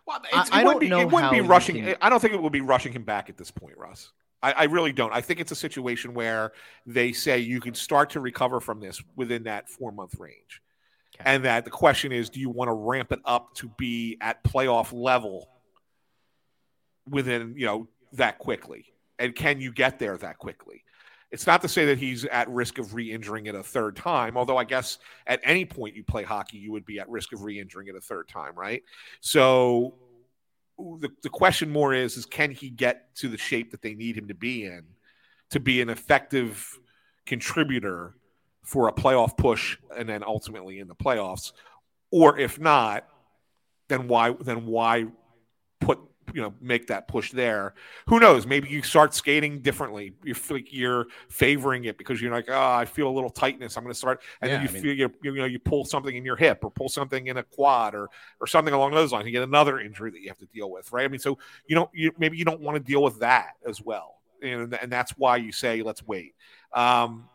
[0.05, 1.83] Well, I- it's, I it don't wouldn't be, it wouldn't be rushing.
[1.83, 4.11] can- I don't think it would be rushing him back at this point, Russ.
[4.41, 5.13] I, I really don't.
[5.13, 6.51] I think it's a situation where
[6.85, 10.61] they say you can start to recover from this within that four month range.
[11.15, 11.29] Okay.
[11.29, 14.43] And that the question is, do you want to ramp it up to be at
[14.43, 15.47] playoff level
[17.09, 18.85] within, you know, that quickly?
[19.19, 20.83] And can you get there that quickly?
[21.31, 24.57] It's not to say that he's at risk of re-injuring it a third time, although
[24.57, 27.87] I guess at any point you play hockey, you would be at risk of re-injuring
[27.87, 28.83] it a third time, right?
[29.21, 29.95] So
[30.77, 34.17] the, the question more is is can he get to the shape that they need
[34.17, 34.83] him to be in
[35.51, 36.79] to be an effective
[37.25, 38.15] contributor
[38.63, 41.51] for a playoff push and then ultimately in the playoffs?
[42.11, 43.07] Or if not
[43.89, 45.05] then why then why
[45.81, 45.99] put
[46.33, 47.73] you know make that push there?
[48.07, 48.47] Who knows?
[48.47, 50.13] Maybe you start skating differently.
[50.23, 53.75] You feel like you're favoring it because you're like oh i feel a little tightness.
[53.75, 55.59] I'm going to start and Yeah, then you I mean- feel you, you know you
[55.59, 58.09] pull something in your hip or pull something in a quad or
[58.39, 60.91] or something along those lines you get another injury that you have to deal with
[60.93, 61.03] right?
[61.03, 61.37] I mean so
[61.67, 64.15] you don't you maybe you don't want to deal with that as well.
[64.41, 66.35] And, and that's why you say let's wait.
[66.73, 67.27] Um,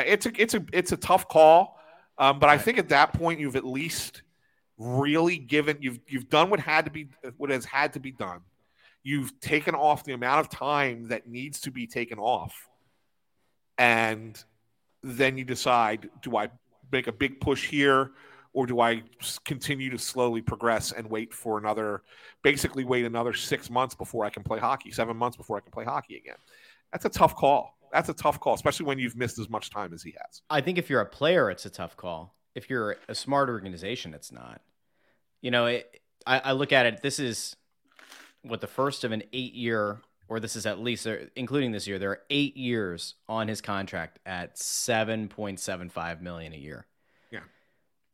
[0.00, 1.78] it's a it's a it's a tough call,
[2.18, 4.22] um, but I think at that point you've at least
[4.78, 8.40] really given you've you've done what had to be what has had to be done.
[9.02, 12.68] You've taken off the amount of time that needs to be taken off,
[13.78, 14.42] and
[15.02, 16.50] then you decide: do I
[16.90, 18.12] make a big push here?
[18.56, 19.02] or do I
[19.44, 22.02] continue to slowly progress and wait for another,
[22.42, 25.72] basically wait another six months before I can play hockey, seven months before I can
[25.72, 26.38] play hockey again?
[26.90, 27.76] That's a tough call.
[27.92, 30.42] That's a tough call, especially when you've missed as much time as he has.
[30.50, 32.34] I think if you're a player, it's a tough call.
[32.54, 34.60] If you're a smart organization, it's not.
[35.42, 37.02] You know, it, I, I look at it.
[37.02, 37.56] This is
[38.42, 41.06] what the first of an eight-year, or this is at least,
[41.36, 46.22] including this year, there are eight years on his contract at seven point seven five
[46.22, 46.86] million a year
[47.30, 47.40] Yeah.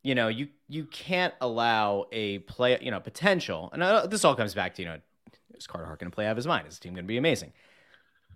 [0.03, 3.69] you know, you you can't allow a play, you know, potential.
[3.73, 4.97] And uh, this all comes back to you know,
[5.55, 6.67] is Carter Hart going to play out of his mind?
[6.67, 7.53] Is the team going to be amazing?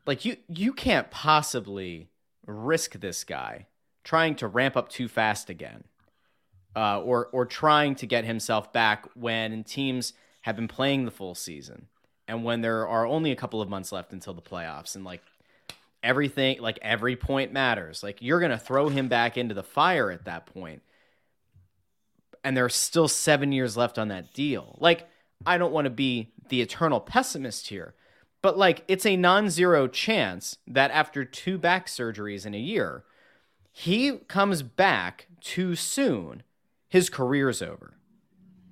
[0.08, 2.10] Like you you can't possibly
[2.46, 3.68] risk this guy
[4.04, 5.84] trying to ramp up too fast again,
[6.76, 11.36] uh, or or trying to get himself back when teams have been playing the full
[11.36, 11.88] season
[12.28, 15.22] and when there are only a couple of months left until the playoffs and like
[16.02, 20.10] everything like every point matters like you're going to throw him back into the fire
[20.10, 20.82] at that point
[22.48, 24.78] and there are still seven years left on that deal.
[24.80, 25.10] Like,
[25.46, 27.94] I don't want to be the eternal pessimist here,
[28.42, 33.04] but like, it's a non zero chance that after two back surgeries in a year,
[33.72, 36.44] he comes back too soon,
[36.88, 37.94] his career's over.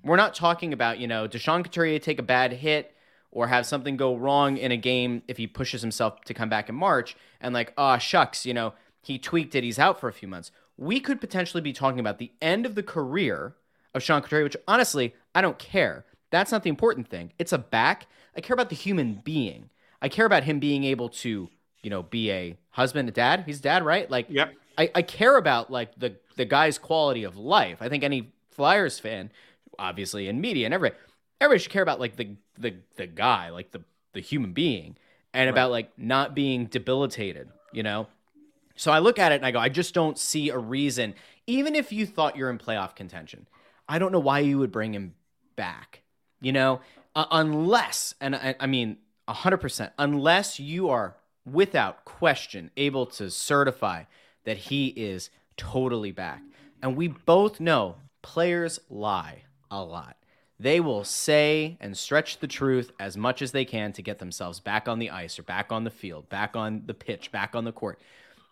[0.03, 2.95] We're not talking about, you know, Deshaun Couturier take a bad hit
[3.31, 6.69] or have something go wrong in a game if he pushes himself to come back
[6.69, 10.13] in March and like, oh, shucks, you know, he tweaked it, he's out for a
[10.13, 10.51] few months.
[10.77, 13.55] We could potentially be talking about the end of the career
[13.93, 16.05] of Sean Couturier, which honestly, I don't care.
[16.31, 17.33] That's not the important thing.
[17.37, 18.07] It's a back.
[18.35, 19.69] I care about the human being.
[20.01, 21.49] I care about him being able to,
[21.81, 23.43] you know, be a husband, a dad.
[23.45, 24.09] He's a dad, right?
[24.09, 24.53] Like, yep.
[24.77, 27.77] I, I care about like the the guy's quality of life.
[27.81, 29.31] I think any Flyers fan,
[29.79, 30.99] obviously in media and everybody,
[31.39, 33.83] everybody should care about like the the the guy, like the
[34.13, 34.97] the human being,
[35.33, 35.51] and right.
[35.51, 37.49] about like not being debilitated.
[37.71, 38.07] You know.
[38.77, 41.15] So I look at it and I go, I just don't see a reason.
[41.47, 43.47] Even if you thought you're in playoff contention,
[43.87, 45.15] I don't know why you would bring him
[45.55, 46.01] back.
[46.41, 46.81] You know,
[47.15, 48.97] uh, unless, and I, I mean,
[49.27, 54.03] 100%, unless you are without question able to certify
[54.43, 56.41] that he is totally back.
[56.81, 60.17] And we both know players lie a lot.
[60.59, 64.59] They will say and stretch the truth as much as they can to get themselves
[64.59, 67.65] back on the ice or back on the field, back on the pitch, back on
[67.65, 67.99] the court.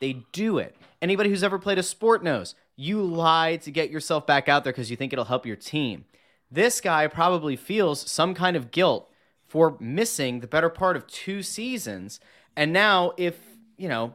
[0.02, 0.76] They do it.
[1.02, 4.74] Anybody who's ever played a sport knows you lie to get yourself back out there
[4.74, 6.06] because you think it'll help your team.
[6.54, 9.10] This guy probably feels some kind of guilt
[9.48, 12.20] for missing the better part of two seasons.
[12.56, 13.40] And now, if,
[13.76, 14.14] you know,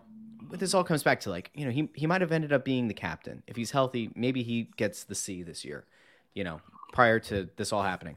[0.48, 2.86] this all comes back to like, you know, he, he might have ended up being
[2.86, 3.42] the captain.
[3.48, 5.84] If he's healthy, maybe he gets the C this year,
[6.32, 6.60] you know,
[6.92, 8.16] prior to this all happening.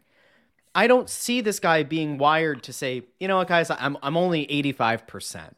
[0.75, 4.15] I don't see this guy being wired to say, you know what, guys, I'm, I'm
[4.15, 5.55] only 85%.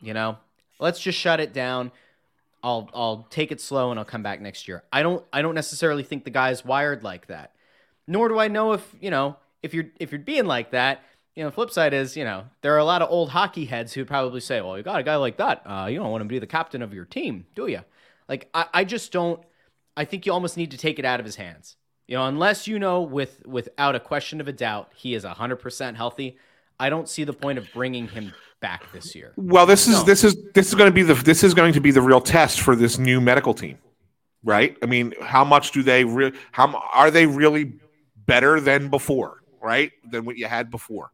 [0.00, 0.38] You know,
[0.78, 1.92] let's just shut it down.
[2.62, 4.84] I'll I'll take it slow and I'll come back next year.
[4.92, 7.52] I don't I don't necessarily think the guy's wired like that.
[8.10, 11.02] Nor do I know if, you know, if you're if you're being like that,
[11.36, 13.64] you know, the flip side is, you know, there are a lot of old hockey
[13.64, 15.62] heads who probably say, well, you got a guy like that.
[15.64, 17.80] Uh, you don't want him to be the captain of your team, do you?
[18.28, 19.40] Like, I, I just don't.
[19.96, 21.76] I think you almost need to take it out of his hands.
[22.08, 25.94] You know, unless you know with without a question of a doubt he is 100%
[25.94, 26.36] healthy,
[26.80, 29.32] I don't see the point of bringing him back this year.
[29.36, 30.02] Well, this is no.
[30.02, 32.20] this is this is going to be the this is going to be the real
[32.20, 33.78] test for this new medical team,
[34.42, 34.76] right?
[34.82, 37.74] I mean, how much do they re- how are they really
[38.30, 39.92] better than before, right?
[40.08, 41.10] Than what you had before.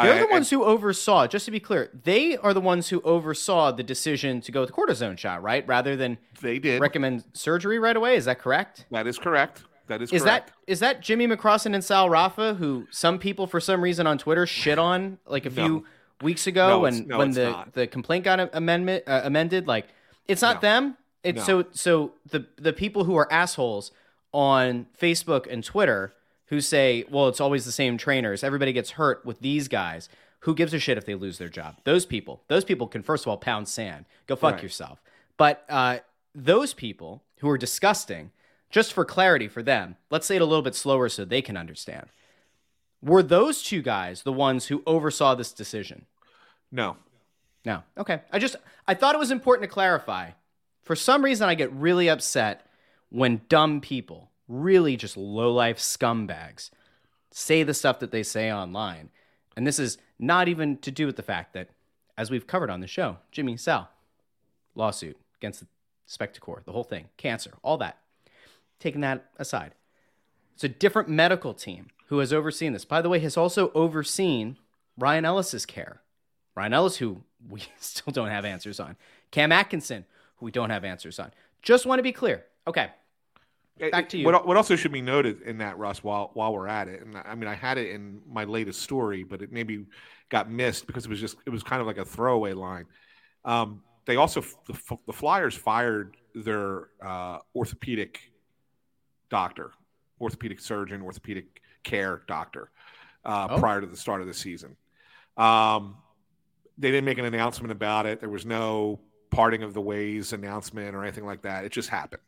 [0.00, 1.26] They're the ones who oversaw.
[1.26, 4.70] Just to be clear, they are the ones who oversaw the decision to go with
[4.70, 5.66] the cortisone shot, right?
[5.66, 8.16] Rather than they did recommend surgery right away.
[8.16, 8.86] Is that correct?
[8.90, 9.64] That is correct.
[9.88, 10.10] That is.
[10.10, 10.48] Is correct.
[10.48, 14.16] that is that Jimmy McCrossin and Sal Raffa, who some people for some reason on
[14.16, 15.84] Twitter shit on like a few
[16.22, 17.72] weeks ago no, when no, when the not.
[17.74, 19.66] the complaint got amendment uh, amended.
[19.66, 19.88] Like
[20.26, 20.60] it's not no.
[20.68, 20.96] them.
[21.22, 23.92] It's so so the the people who are assholes
[24.32, 26.14] on Facebook and Twitter
[26.52, 28.44] who say, well, it's always the same trainers.
[28.44, 30.10] Everybody gets hurt with these guys.
[30.40, 31.76] Who gives a shit if they lose their job?
[31.84, 32.42] Those people.
[32.48, 34.04] Those people can first of all pound sand.
[34.26, 34.62] Go fuck right.
[34.62, 35.00] yourself.
[35.38, 36.00] But uh,
[36.34, 38.32] those people who are disgusting,
[38.68, 41.56] just for clarity for them, let's say it a little bit slower so they can
[41.56, 42.08] understand.
[43.00, 46.04] Were those two guys the ones who oversaw this decision?
[46.70, 46.98] No.
[47.64, 47.82] No.
[47.96, 48.20] Okay.
[48.30, 50.32] I just I thought it was important to clarify.
[50.82, 52.66] For some reason I get really upset
[53.08, 56.70] when dumb people, really just low-life scumbags,
[57.30, 59.10] say the stuff that they say online.
[59.56, 61.68] And this is not even to do with the fact that
[62.16, 63.88] as we've covered on the show, Jimmy Sal,
[64.74, 65.66] lawsuit against the
[66.08, 67.98] Spectacor, the whole thing, cancer, all that.
[68.78, 69.74] Taking that aside,
[70.54, 72.84] it's a different medical team who has overseen this.
[72.84, 74.58] By the way, has also overseen
[74.98, 76.02] Ryan Ellis's care.
[76.54, 78.96] Ryan Ellis, who we still don't have answers on.
[79.30, 80.04] Cam Atkinson,
[80.36, 81.32] who we don't have answers on.
[81.62, 82.44] Just want to be clear.
[82.66, 82.90] Okay.
[83.90, 84.24] Back to you.
[84.24, 87.16] What, what also should be noted in that, Russ, while while we're at it, and
[87.16, 89.86] I mean, I had it in my latest story, but it maybe
[90.28, 92.84] got missed because it was just it was kind of like a throwaway line.
[93.44, 98.20] Um, they also the, the Flyers fired their uh, orthopedic
[99.30, 99.72] doctor,
[100.20, 102.70] orthopedic surgeon, orthopedic care doctor
[103.24, 103.58] uh, Oh.
[103.58, 104.76] prior to the start of the season.
[105.36, 105.96] Um,
[106.78, 108.20] they didn't make an announcement about it.
[108.20, 109.00] There was no
[109.30, 111.64] parting of the ways announcement or anything like that.
[111.64, 112.22] It just happened.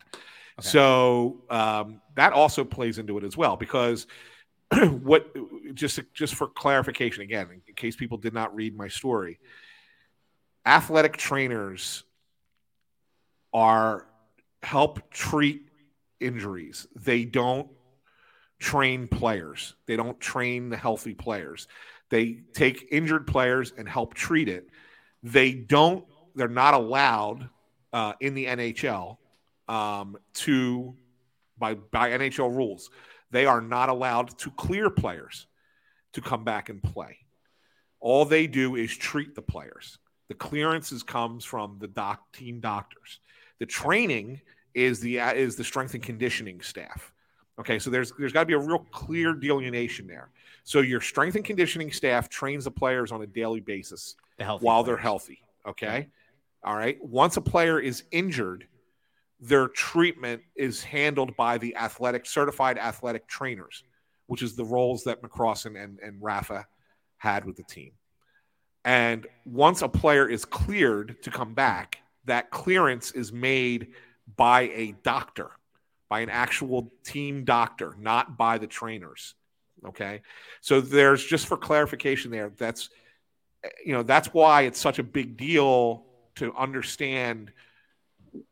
[0.61, 4.07] So um, that also plays into it as well because
[5.03, 5.27] what
[5.75, 9.39] just just for clarification again, in case people did not read my story,
[10.65, 12.05] athletic trainers
[13.53, 14.07] are
[14.63, 15.69] help treat
[16.21, 16.87] injuries.
[16.97, 17.69] They don't
[18.59, 19.75] train players.
[19.87, 21.69] They don't train the healthy players.
[22.11, 24.69] They take injured players and help treat it.
[25.23, 26.05] They don't.
[26.37, 27.49] They're not allowed
[27.93, 29.19] uh, in the NHL
[29.69, 30.95] um, to
[31.59, 32.91] by by NHL rules.
[33.31, 35.47] They are not allowed to clear players
[36.13, 37.19] to come back and play.
[38.01, 39.99] All they do is treat the players.
[40.29, 43.21] The clearances comes from the doc team doctors.
[43.59, 44.41] The training
[44.75, 47.13] is the is the strength and conditioning staff.
[47.59, 50.31] Okay, so there's there's got to be a real clear delineation there.
[50.65, 54.83] So your strength and conditioning staff trains the players on a daily basis the while
[54.83, 55.41] they're healthy.
[55.67, 56.09] Okay.
[56.65, 57.03] All right.
[57.05, 58.67] Once a player is injured,
[59.41, 63.83] their treatment is handled by the athletic certified athletic trainers,
[64.27, 66.65] which is the roles that McCrossin and, and Raffa
[67.19, 67.93] had with the team.
[68.85, 73.89] And once a player is cleared to come back, that clearance is made
[74.37, 75.51] by a doctor,
[76.09, 79.35] by an actual team doctor, not by the trainers.
[79.87, 80.23] Okay.
[80.61, 82.91] So there's just for clarification there, that's
[83.85, 86.05] you know that's why it's such a big deal
[86.37, 87.53] to understand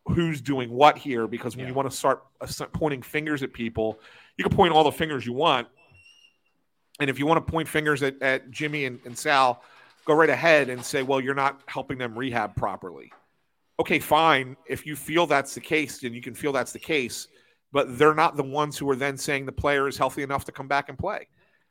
[0.07, 1.71] who's doing what here because when Yeah.
[1.71, 2.23] you want to start
[2.73, 3.99] pointing fingers at people
[4.37, 5.67] you can point all the fingers you want
[7.01, 9.63] and if you want to point fingers at, at jimmy and, and sal
[10.05, 13.13] go right ahead and say well you're not helping them rehab properly
[13.81, 17.29] okay fine if you feel that's the case then you can feel that's the case
[17.73, 20.53] but they're not the ones who are then saying the player is healthy enough to
[20.53, 21.27] come back and play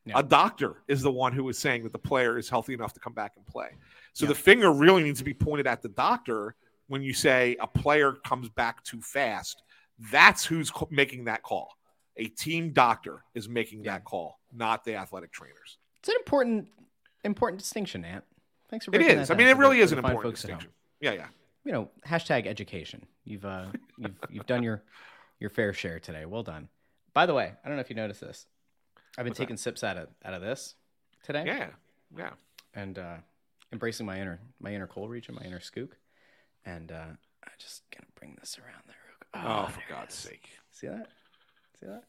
[0.05, 0.19] Yeah.
[0.19, 2.99] a doctor is the one who is saying that the player is healthy enough to
[2.99, 3.69] come back and play.
[4.13, 4.29] So Yeah.
[4.29, 6.55] the finger really needs to be pointed at the doctor
[6.91, 9.63] when you say a player comes back too fast.
[10.11, 11.69] That's who's making that call.
[12.17, 15.77] A team doctor is making that call, not the athletic trainers.
[16.01, 16.67] It's an important
[17.23, 18.25] important distinction, Ant.
[18.69, 20.57] Thanks for It that I mean, it really the- is an important folks at home.
[20.59, 20.73] distinction.
[20.99, 21.27] Yeah, yeah.
[21.63, 23.05] You know, hashtag education.
[23.23, 23.67] You've uh,
[23.97, 24.83] you've you've done your
[25.39, 26.25] your fair share today.
[26.25, 26.67] Well done.
[27.13, 28.47] By the way, I don't know if you noticed this.
[29.17, 29.43] I've been What's that?
[29.45, 30.75] taking sips out of out of this
[31.23, 31.43] today.
[31.45, 31.67] Yeah,
[32.17, 32.31] yeah.
[32.73, 33.15] and uh,
[33.71, 35.91] embracing my inner my inner coal region, my inner skook,
[36.65, 36.95] and uh,
[37.43, 38.95] I'm just gonna bring this around there.
[39.43, 40.49] Oh, for there it God's sake.
[40.71, 41.07] See that?
[41.79, 42.03] See that?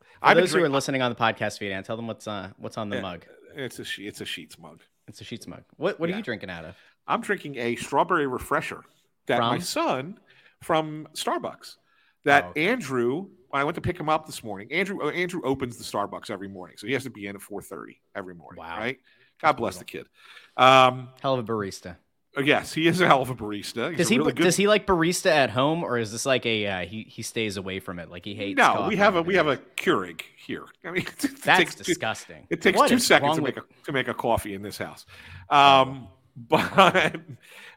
[0.00, 2.50] For I've those who are listening on the podcast feed, and tell them what's uh
[2.58, 3.02] what's on the Yeah.
[3.02, 3.26] mug.
[3.54, 4.80] It's a she- it's a Sheetz mug.
[5.08, 5.64] It's a Sheetz mug.
[5.76, 6.76] What what are you drinking out of?
[7.06, 8.84] I'm drinking a strawberry refresher
[9.26, 10.18] that my son
[10.62, 11.76] from Starbucks.
[12.24, 12.68] That Oh, okay.
[12.68, 15.84] Andrew, when I went to pick him up this morning, Andrew uh, Andrew opens the
[15.84, 18.60] Starbucks every morning, so he has to be in at 4:30 every morning.
[18.62, 18.78] Wow.
[18.78, 18.98] Right?
[19.40, 20.06] God bless the kid.
[20.58, 21.96] Um, Hell of a barista.
[22.36, 23.88] Uh, yes, he is a hell of a barista.
[23.90, 26.46] He's Does he really good- does he like barista at home, or is this like
[26.46, 28.56] a uh, he he stays away from it, like he hates?
[28.56, 29.56] No, we have a we have a?
[29.76, 30.64] Keurig here.
[30.84, 32.46] I mean, it That's takes two- disgusting.
[32.50, 34.78] It takes What two seconds to with- make a to make a coffee in this
[34.78, 35.06] house.
[35.48, 37.16] Um, but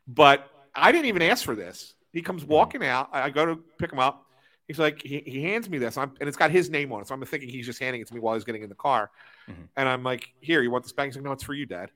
[0.07, 1.93] but I didn't even ask for this.
[2.11, 2.25] He Hmm.
[2.25, 3.09] comes walking out.
[3.11, 4.25] I go to pick him up.
[4.67, 7.07] He's like, he, he hands me this, I'm, and it's got his name on it.
[7.07, 9.11] So I'm thinking he's just handing it to me while he's getting in the car.
[9.49, 9.67] Mhm.
[9.75, 11.07] And I'm like, here, you want this bag?
[11.07, 11.89] He's like, no, it's for you, Dad.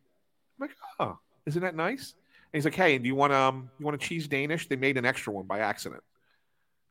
[0.59, 2.13] I'm like, oh, isn't that nice?
[2.53, 4.67] And he's like, hey, do you want um, you want a cheese Danish?
[4.67, 6.01] They made an extra one by accident.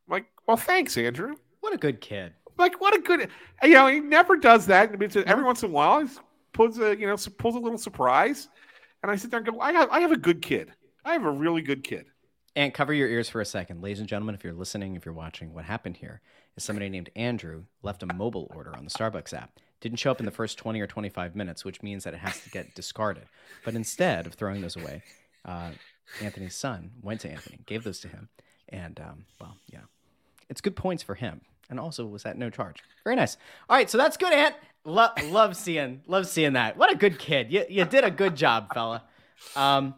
[0.07, 2.33] I'm like, well, thanks, Andrew What a good kid.
[2.59, 3.29] like what a good
[3.63, 6.09] you know he never does that I mean, every once in a while he
[6.53, 8.49] pulls a you know pulls a little surprise
[9.03, 10.73] and i sit there and go i have, I have a good kid
[11.05, 12.07] i have a really good kid
[12.55, 13.83] And cover your ears for a second.
[13.83, 16.23] Ladies and gentlemen, if you're listening, if you're watching, what happened here
[16.57, 19.51] is somebody named Andrew left a mobile order on the Starbucks app.
[19.83, 22.41] Didn't show up in the first 20 or 25 minutes, which means that it has
[22.45, 23.29] to get discarded.
[23.63, 25.03] But instead of throwing those away,
[25.47, 25.71] uh,
[26.21, 28.29] Anthony's son went to Anthony, gave those to him.
[28.69, 29.81] And, um, well, yeah,
[30.51, 31.41] it's good points for him.
[31.71, 32.83] And also was at no charge.
[33.05, 33.37] Very nice.
[33.69, 34.55] All right, so that's good, Ant.
[34.85, 36.77] Lo- love seeing, love seeing that.
[36.77, 37.51] What a good kid.
[37.51, 39.05] You, you did a good job, fella.
[39.57, 39.95] Um,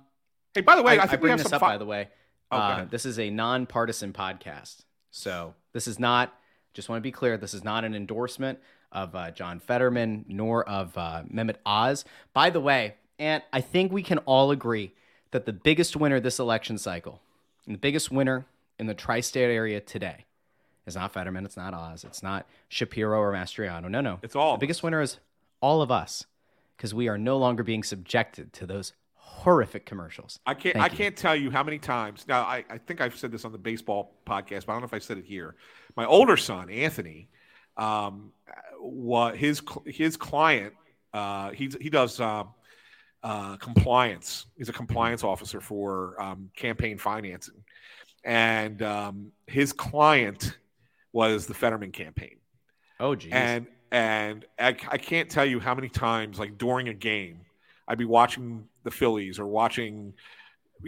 [0.55, 1.79] Hey, by the way, I, I, I think we bring have this up fi- by
[1.79, 2.09] the way.
[2.51, 4.79] Oh, uh, this is a nonpartisan podcast,
[5.11, 6.35] so this is not.
[6.73, 7.37] Just want to be clear.
[7.37, 8.59] This is not an endorsement
[8.91, 12.05] of uh, John Fetterman nor of uh, Mehmet Oz.
[12.33, 14.95] By the way, and I think we can all agree
[15.31, 17.21] that the biggest winner this election cycle,
[17.67, 18.47] and the biggest winner
[18.79, 20.25] in the tri-state area today,
[20.87, 21.45] is not Fetterman.
[21.45, 22.05] It's not Oz.
[22.05, 23.91] It's not Shapiro or Mastriano.
[23.91, 24.19] No, no.
[24.23, 25.19] It's all The biggest winner is
[25.61, 26.25] all of us,
[26.77, 30.41] because we are no longer being subjected to those horrific commercials.
[30.47, 30.75] I can't.
[30.75, 30.97] Thank I you.
[30.97, 32.25] can't tell you how many times.
[32.27, 34.87] Now, I, I think I've said this on the baseball podcast, but I don't know
[34.87, 35.55] if I said it here.
[35.97, 37.29] My older son, Anthony,
[37.77, 38.33] um,
[38.81, 40.75] what his his client,
[41.13, 42.49] uh, he he does um,
[43.23, 44.47] uh, compliance.
[44.57, 47.63] He's a compliance officer for um, campaign financing,
[48.25, 50.59] and um, his client
[51.13, 52.37] was the Fetterman campaign.
[53.01, 53.33] Oh, geez.
[53.33, 57.41] And and I, I can't tell you how many times, like during a game,
[57.87, 60.13] I'd be watching the Phillies or watching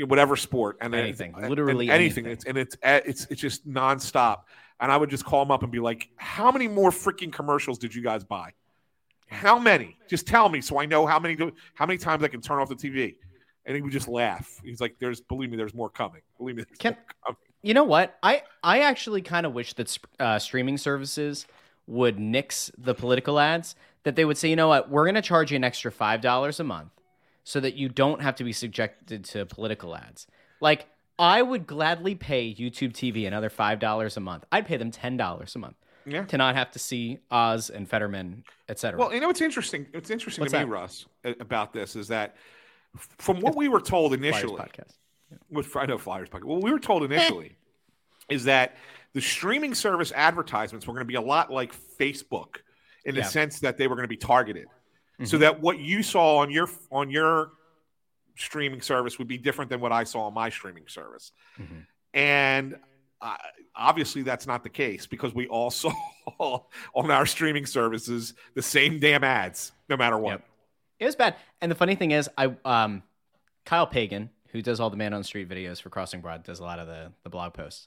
[0.06, 2.26] whatever sport and then- Anything, and literally anything.
[2.26, 2.32] anything.
[2.32, 4.42] It's, and it's it's it's just nonstop.
[4.82, 7.78] And I would just call him up and be like, "How many more freaking commercials
[7.78, 8.52] did you guys buy?
[9.30, 9.96] How many?
[10.08, 12.58] Just tell me so I know how many do- how many times I can turn
[12.58, 13.16] off the TV."
[13.66, 14.60] And he would just laugh.
[14.64, 16.22] He's like, "There's believe me, there's more coming.
[16.38, 18.18] Believe me, there's Can- more coming." You know what?
[18.22, 21.46] I I actually kind of wish that uh, streaming services
[21.86, 23.76] would nix the political ads.
[24.04, 26.22] That they would say, you know what, we're going to charge you an extra five
[26.22, 26.90] dollars a month,
[27.44, 30.26] so that you don't have to be subjected to political ads.
[30.60, 30.86] Like
[31.18, 34.44] I would gladly pay YouTube TV another five dollars a month.
[34.50, 35.76] I'd pay them ten dollars a month
[36.06, 36.24] Yeah.
[36.24, 38.98] to not have to see Oz and Fetterman, etc.
[38.98, 39.86] Well, you know what's interesting?
[39.92, 40.64] What's interesting What's to me.
[40.64, 42.36] Russ, about this is that
[43.18, 44.94] from what we were told Flyers initially, podcast.
[45.50, 46.44] with I know Flyers podcast.
[46.44, 47.56] What we were told initially
[48.28, 48.76] is that
[49.12, 52.56] the streaming service advertisements were going to be a lot like Facebook
[53.04, 53.26] in the Yeah.
[53.26, 54.66] sense that they were going to be targeted,
[55.24, 55.40] so Mhm.
[55.40, 57.52] that what you saw on your on your
[58.36, 61.86] streaming service would be different than what I saw on my streaming service, Mhm.
[62.14, 62.76] and.
[63.22, 63.36] Uh,
[63.74, 65.92] obviously, that's not the case because we all saw
[66.94, 70.30] on our streaming services the same damn ads, no matter what.
[70.30, 70.44] Yep.
[71.00, 71.36] It was bad.
[71.60, 73.02] And the funny thing is, I um,
[73.64, 76.60] Kyle Pagan, who does all the man on the street videos for Crossing Broad, does
[76.60, 77.86] a lot of the the blog posts.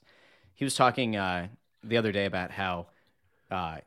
[0.54, 1.48] He was talking uh,
[1.82, 2.86] the other day about how
[3.50, 3.78] uh,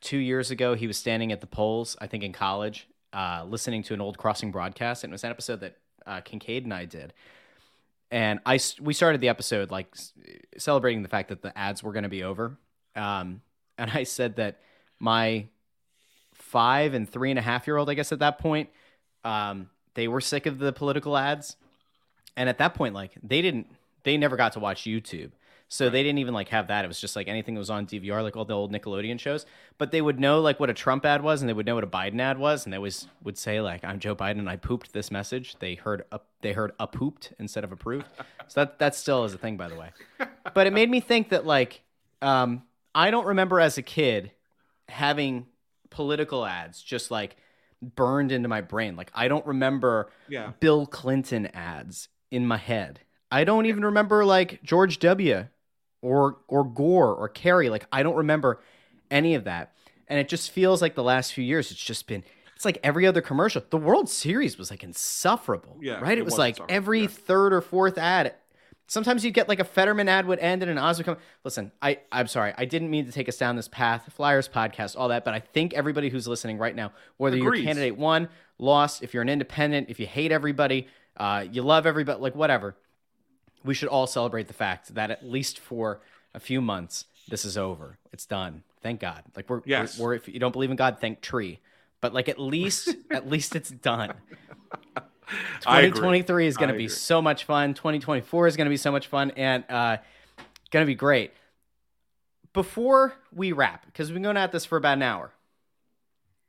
[0.00, 3.82] two years ago he was standing at the polls, I think in college, uh, listening
[3.84, 5.76] to an old Crossing broadcast, and it was an episode that
[6.06, 7.12] uh, Kinkead and I did.
[8.10, 9.94] And I we started the episode like
[10.56, 12.58] celebrating the fact that the ads were going to be over.
[12.96, 13.42] Um,
[13.76, 14.60] and I said that
[14.98, 15.46] my
[16.34, 18.70] five and three and a half year old, I guess at that point,
[19.24, 21.56] um, they were sick of the political ads.
[22.36, 23.66] And at that point, like they didn't,
[24.04, 25.32] they never got to watch YouTube.
[25.70, 26.84] So they didn't even like have that.
[26.84, 29.44] It was just like anything that was on DVR, like all the old Nickelodeon shows.
[29.76, 31.84] But they would know like what a Trump ad was, and they would know what
[31.84, 34.56] a Biden ad was, and they always would say like, "I'm Joe Biden, and I
[34.56, 38.06] pooped this message." They heard a, they heard a pooped instead of approved.
[38.46, 39.90] So that that still is a thing, by the way.
[40.54, 41.82] But it made me think that like,
[42.22, 42.62] um,
[42.94, 44.32] I don't remember as a kid
[44.88, 45.46] having
[45.90, 47.36] political ads just like
[47.82, 48.96] burned into my brain.
[48.96, 50.52] Like I don't remember Yeah.
[50.60, 53.00] Bill Clinton ads in my head.
[53.30, 55.46] I don't even remember like George W.
[56.02, 57.68] or or Gore or Kerry.
[57.68, 58.60] Like I don't remember
[59.10, 59.72] any of that.
[60.08, 62.24] And it just feels like the last few years it's just been
[62.58, 63.62] it's like every other commercial.
[63.70, 65.76] The World Series was like insufferable.
[65.80, 66.18] Yeah, Right?
[66.18, 67.06] It, it was was like every yeah.
[67.06, 68.34] third or fourth ad.
[68.88, 71.18] Sometimes you'd get like a Fetterman ad would end and an Oz would come.
[71.44, 72.54] Listen, I, I'm sorry.
[72.56, 74.10] I didn't mean to take us down this path.
[74.14, 75.26] Flyers podcast, all that.
[75.26, 77.58] But I think everybody who's listening right now, whether Agrees.
[77.60, 78.28] you're candidate one,
[78.58, 80.88] lost, if you're an independent, if you hate everybody,
[81.18, 82.76] uh, you love everybody, like whatever,
[83.64, 86.00] we should all celebrate the fact that at least for
[86.34, 87.98] a few months, this is over.
[88.12, 88.62] It's done.
[88.82, 89.22] Thank God.
[89.36, 89.98] Like we're, Yes.
[89.98, 91.58] we're, we're if you don't believe in God, thank tree.
[92.00, 94.14] But like at least, at least it's done.
[95.60, 97.74] 2023 is going to be so much fun.
[97.74, 99.98] 2024 is going to be so much fun and uh,
[100.70, 101.32] going to be great.
[102.54, 105.32] Before we wrap, because we've been going at this for about an hour,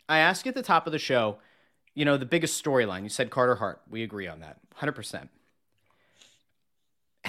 [0.08, 1.38] I asked you at the top of the show,
[1.94, 3.04] you know, the biggest storyline.
[3.04, 3.82] You said Carter Hart.
[3.90, 5.28] We agree on that 100%.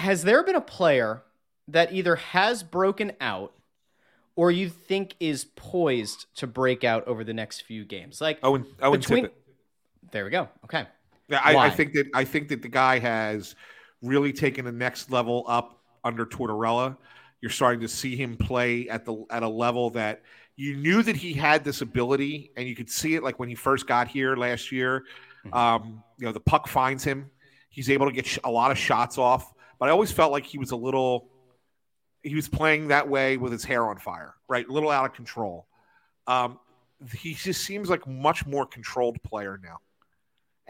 [0.01, 1.21] Has there been a player
[1.67, 3.53] that either has broken out
[4.35, 8.19] or you think is poised to break out over the next few games?
[8.19, 9.25] Like, Owen Owen between.
[9.25, 9.31] Tippett.
[10.11, 10.49] There we go.
[10.65, 10.87] Okay.
[11.27, 13.55] Yeah, I, I think that I think that the guy has
[14.01, 16.97] really taken the next level up under Tortorella.
[17.39, 20.23] You're starting to see him play at the at a level that
[20.55, 23.55] you knew that he had this ability, and you could see it like when he
[23.55, 25.03] first got here last year.
[25.45, 25.53] Mm-hmm.
[25.53, 27.29] Um, you know, the puck finds him.
[27.69, 30.45] He's able to get sh- a lot of shots off, but I always felt like
[30.45, 31.27] he was a little.
[32.23, 34.65] He was playing that way with his hair on fire, right?
[34.65, 35.65] A little out of control.
[36.27, 36.57] Um,
[37.17, 39.79] he just seems like much more controlled player now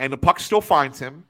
[0.01, 1.23] and the puck still finds him.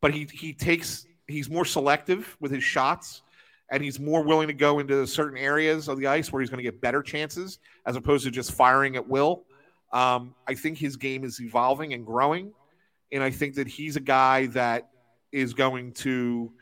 [0.00, 3.22] but he he takes he's more selective with his shots,
[3.70, 6.62] and he's more willing to go into certain areas of the ice where he's going
[6.64, 9.44] to get better chances as opposed to just firing at will.
[9.92, 12.52] Um, I think his game is evolving and growing,
[13.12, 14.88] and I think that he's a guy that
[15.32, 16.52] is going to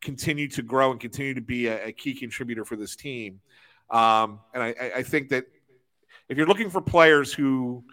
[0.00, 3.40] continue to grow and continue to be a, a key contributor for this team.
[3.90, 5.46] Um, and I, I think that
[6.28, 7.84] if you're looking for players who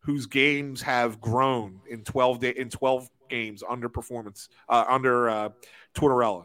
[0.00, 5.48] whose games have grown in 12 day, in 12 games under performance uh, under uh,
[5.94, 6.44] Tortorella,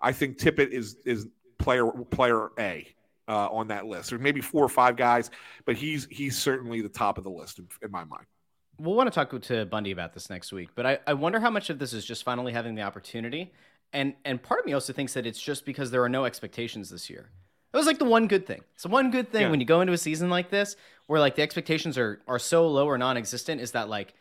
[0.00, 1.26] I think Tippett is is
[1.58, 2.94] player player A
[3.28, 4.10] uh, on that list.
[4.10, 5.30] There's maybe four or five guys,
[5.64, 8.26] but he's he's certainly the top of the list in, in my mind.
[8.78, 11.48] We'll want to talk to Bundy about this next week, but I, I wonder how
[11.48, 13.52] much of this is just finally having the opportunity.
[13.96, 16.90] And and part of me also thinks that it's just because there are no expectations
[16.90, 17.30] this year.
[17.72, 18.62] It was like the one good thing.
[18.76, 19.50] So one good thing Yeah.
[19.50, 20.76] when you go into a season like this,
[21.06, 24.12] where like the expectations are are so low or non-existent, is that like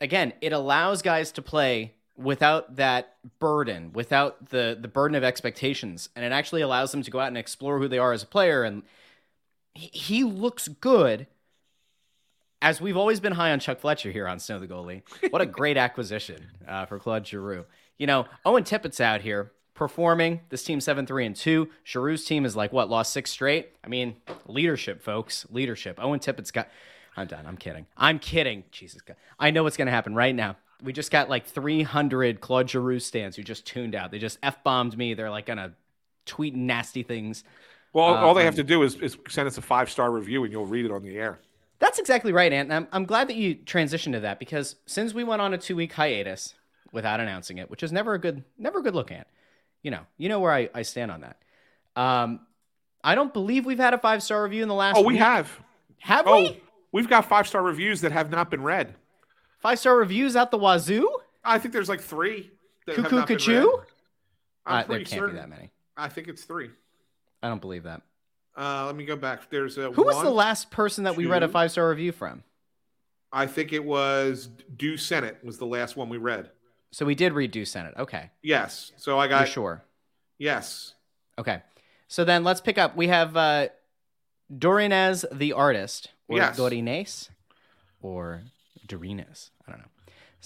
[0.00, 6.08] again, it allows guys to play without that burden, without the the burden of expectations,
[6.14, 8.26] and it actually allows them to go out and explore who they are as a
[8.26, 8.62] player.
[8.62, 8.84] And
[9.74, 11.26] he, he looks good.
[12.62, 15.46] As we've always been high on Chuck Fletcher here on Snow the Goalie, what a
[15.46, 17.66] great acquisition uh, for Claude Giroux.
[17.98, 20.40] You know, Owen Tippett's out here performing.
[20.48, 21.68] This team seven three and two.
[21.84, 23.70] Giroux's team is like what lost six straight.
[23.84, 24.16] I mean,
[24.46, 25.98] leadership, folks, leadership.
[26.02, 26.68] Owen Tippett's got.
[27.16, 27.46] I'm done.
[27.46, 27.86] I'm kidding.
[27.96, 28.64] I'm kidding.
[28.70, 29.16] Jesus God.
[29.38, 30.56] I know what's gonna happen right now.
[30.82, 34.10] We just got like 300 Claude Giroux stands who just tuned out.
[34.10, 35.14] They just f bombed me.
[35.14, 35.72] They're like gonna
[36.26, 37.44] tweet nasty things.
[37.94, 40.44] Well, all they Um, have to do is, is send us a five star review,
[40.44, 41.38] and you'll read it on the air.
[41.78, 42.70] That's exactly right, Ant.
[42.70, 45.58] And I'm, I'm glad that you transitioned to that because since we went on a
[45.58, 46.54] two week hiatus
[46.92, 49.28] without announcing it, which is never a good never a good look at,
[49.82, 51.38] you know, you know where I, I stand on that.
[52.00, 52.40] Um,
[53.02, 54.96] I don't believe we've had a five star review in the last.
[54.96, 55.18] Oh, we week.
[55.22, 55.50] have.
[56.00, 56.62] Have Oh, we?
[56.92, 58.94] we've got five star reviews that have not been read.
[59.60, 61.08] Five star reviews at the wazoo?
[61.44, 62.50] I think there's like three.
[62.86, 63.68] Cuckoo cuckoo?
[64.66, 65.30] Uh, there can't certain.
[65.36, 65.70] be that many.
[65.96, 66.70] I think it's three.
[67.42, 68.02] I don't believe that.
[68.56, 69.50] Uh, let me go back.
[69.50, 72.42] There's a Who was the last person that we read a five star review from?
[73.32, 76.50] I think it was Do Senate was the last one we read.
[76.96, 77.92] So we did read Do Senate.
[77.98, 78.30] Okay.
[78.42, 78.92] Yes.
[78.96, 79.84] So I You're got sure.
[80.38, 80.94] yes.
[81.38, 81.60] Okay.
[82.08, 82.96] So then let's pick up.
[82.96, 83.68] We have uh
[84.56, 86.12] Dorinez the artist.
[86.26, 86.58] Or Yes.
[86.58, 87.28] Dorines.
[88.00, 88.44] Or
[88.88, 89.50] Dorines.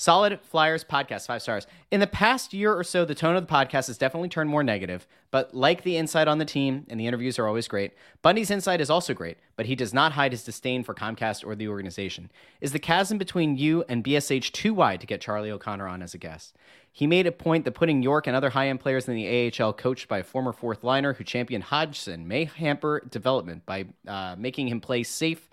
[0.01, 1.67] Solid Flyers podcast, five stars.
[1.91, 4.63] In the past year or so, the tone of the podcast has definitely turned more
[4.63, 7.93] negative, but like the insight on the team, and the interviews are always great,
[8.23, 11.55] Bundy's insight is also great, but he does not hide his disdain for Comcast or
[11.55, 12.31] the organization.
[12.63, 16.15] Is the chasm between you and BSH too wide to get Charlie O'Connor on as
[16.15, 16.57] a guest?
[16.91, 19.75] He made a point that putting York and other high end players in the AHL,
[19.75, 24.69] coached by a former fourth liner who championed Hodgson, may hamper development by uh, making
[24.69, 25.51] him play safe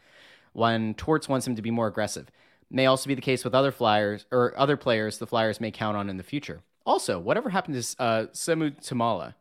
[0.54, 2.32] when Torts wants him to be more aggressive.
[2.70, 5.96] May also be the case with other Flyers or other players the Flyers may count
[5.96, 6.62] on in the future.
[6.86, 9.34] Also, whatever happened to uh, Samu Tuomala?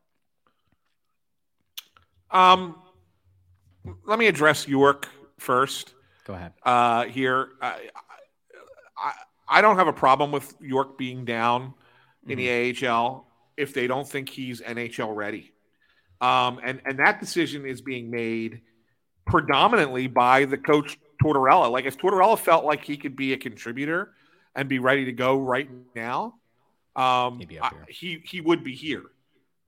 [2.31, 2.77] Um,
[4.05, 5.09] let me address York
[5.39, 5.95] first.
[6.25, 6.53] Go ahead.
[6.63, 7.89] Uh, here, I,
[8.97, 9.13] I
[9.49, 11.75] I don't have a problem with York being down
[12.27, 12.75] in Mm-hmm.
[12.83, 15.53] the AHL if they don't think he's NHL ready.
[16.21, 18.63] Um, and and that decision is being made
[19.27, 21.71] predominantly by the coach Tortorella.
[21.71, 24.13] Like if Tortorella felt like he could be a contributor
[24.55, 26.35] and be ready to go right now,
[26.95, 29.05] um, He'd be up I- he he would be here.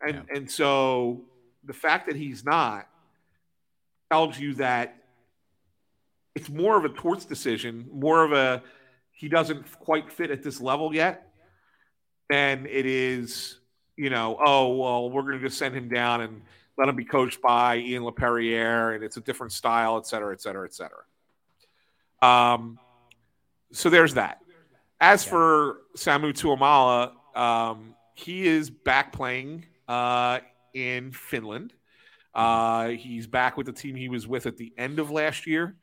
[0.01, 1.25] And and so
[1.65, 2.89] the fact that he's not
[4.11, 4.97] tells you that
[6.35, 8.63] it's more of a torts decision, more of a
[9.11, 11.33] he doesn't quite fit at this level yet,
[12.31, 13.59] than it is,
[13.97, 16.43] you know, oh well, we're going to just send him down and
[16.77, 20.41] let him be coached by Ian LaPerriere, and it's a different style, et cetera, et
[20.41, 21.03] cetera, et cetera.
[22.23, 22.79] Um,
[23.73, 24.39] so there's that.
[25.01, 30.41] As for Samu Tuomala, um, he is back playing uh,
[30.75, 31.73] in Finland.
[32.35, 35.77] Uh, he's back with the team he was with at the end of last year,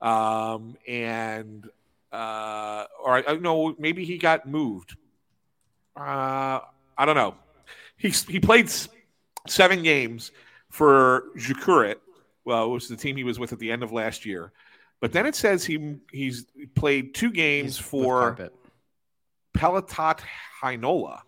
[0.00, 1.68] um, and
[2.12, 4.96] uh, or I know maybe he got moved.
[5.96, 6.60] Uh,
[6.96, 7.34] I don't know.
[7.96, 8.70] He he played
[9.46, 10.30] seven games
[10.70, 11.96] for Jukurit.
[12.44, 14.52] Well, it was the team he was with at the end of last year.
[15.00, 18.36] But then it says he he's played two games He's for.
[19.56, 20.20] Peliitat
[20.62, 21.20] Heinola,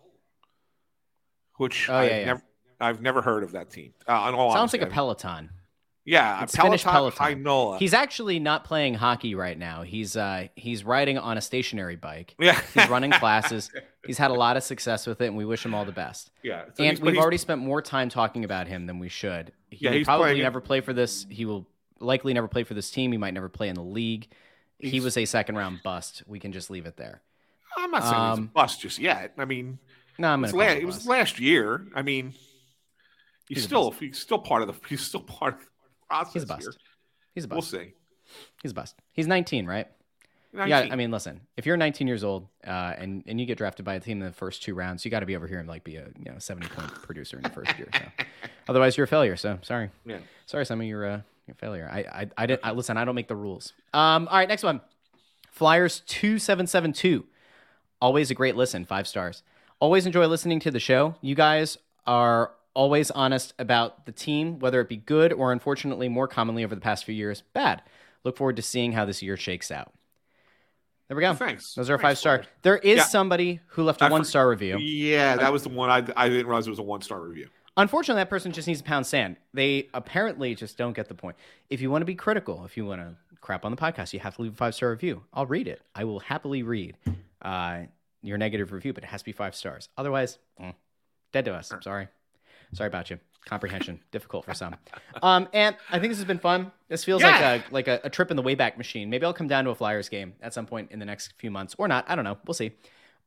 [1.57, 2.25] which Oh, I've yeah, yeah.
[2.25, 2.41] never
[2.79, 3.93] I've never heard of that team.
[4.07, 4.87] Uh, Sounds like a.
[4.87, 5.49] Peloton.
[6.05, 7.43] yeah, It's Peliitat Peloton.
[7.43, 7.77] Heinola.
[7.77, 9.83] He's actually not playing hockey right now.
[9.83, 12.35] He's uh he's riding on a stationary bike.
[12.39, 13.69] yeah, He's running classes.
[14.05, 16.31] He's had a lot of success with it, and we wish him all the best.
[16.41, 16.63] yeah.
[16.75, 19.51] So and we've already spent more time talking about him than we should.
[19.69, 21.25] He Yeah, will he's probably never play for this.
[21.29, 21.67] He will
[22.01, 23.11] likely never play for this team.
[23.11, 24.27] He might never play in the league.
[24.79, 26.23] He was a second round bust.
[26.25, 27.21] We can just leave it there.
[27.77, 29.33] I'm not saying he's a um, bust just yet.
[29.37, 29.79] I mean,
[30.17, 31.85] No, I'm It was, la- it was last year.
[31.95, 32.33] I mean,
[33.47, 35.67] he's, He's still he's still part of the he's still part of the
[36.07, 36.33] process.
[36.33, 36.61] He's a bust.
[36.61, 36.73] Here.
[37.35, 37.73] He's a bust.
[37.73, 37.93] We'll see.
[38.61, 38.95] He's a bust.
[39.13, 39.87] He's 19, right?
[40.53, 43.85] Yeah, I mean, listen, if you're 19 years old uh, and and you get drafted
[43.85, 45.67] by a team in the first two rounds, you got to be over here and
[45.67, 47.87] like be a you know 70 point producer in the first year.
[47.93, 48.01] So
[48.67, 49.37] otherwise, you're a failure.
[49.37, 50.17] So sorry, yeah.
[50.45, 51.21] sorry, some of you're, uh,
[51.51, 51.89] you're failure.
[51.91, 52.97] I I I didn't I, listen.
[52.97, 53.73] I don't make the rules.
[53.93, 54.81] Um, all right, next one,
[55.51, 57.25] Flyers 2772.
[58.01, 58.85] Always a great listen.
[58.85, 59.43] Five stars.
[59.79, 61.15] Always enjoy listening to the show.
[61.21, 61.77] You guys
[62.07, 66.73] are always honest about the team, whether it be good or unfortunately more commonly over
[66.73, 67.81] the past few years, bad.
[68.23, 69.91] Look forward to seeing how this year shakes out.
[71.07, 71.33] There we go.
[71.33, 71.73] Thanks.
[71.75, 72.43] Those are Thanks, five star.
[72.61, 73.03] There is Yeah.
[73.03, 74.77] somebody who left a one star review.
[74.77, 77.49] Yeah, that was the one I I didn't realize it was a one star review.
[77.77, 79.37] Unfortunately, that person just needs to pound sand.
[79.53, 81.37] They apparently just don't get the point.
[81.69, 84.19] If you want to be critical, if you want to crap on the podcast, you
[84.19, 85.23] have to leave a five star review.
[85.33, 85.81] I'll read it.
[85.95, 86.97] I will happily read
[87.41, 87.83] uh,
[88.21, 89.87] your negative review, but it has to be five stars.
[89.97, 90.73] Otherwise, mm,
[91.31, 91.71] dead to us.
[91.71, 92.07] I'm sorry.
[92.73, 93.19] Sorry about you.
[93.45, 94.75] Comprehension difficult for some.
[95.23, 96.71] Um, and I think this has been fun.
[96.89, 97.29] This feels Yeah.
[97.39, 99.09] like a like a, a trip in the Wayback Machine.
[99.09, 101.49] Maybe I'll come down to a Flyers game at some point in the next few
[101.49, 102.05] months, or not.
[102.07, 102.37] I don't know.
[102.45, 102.71] We'll see.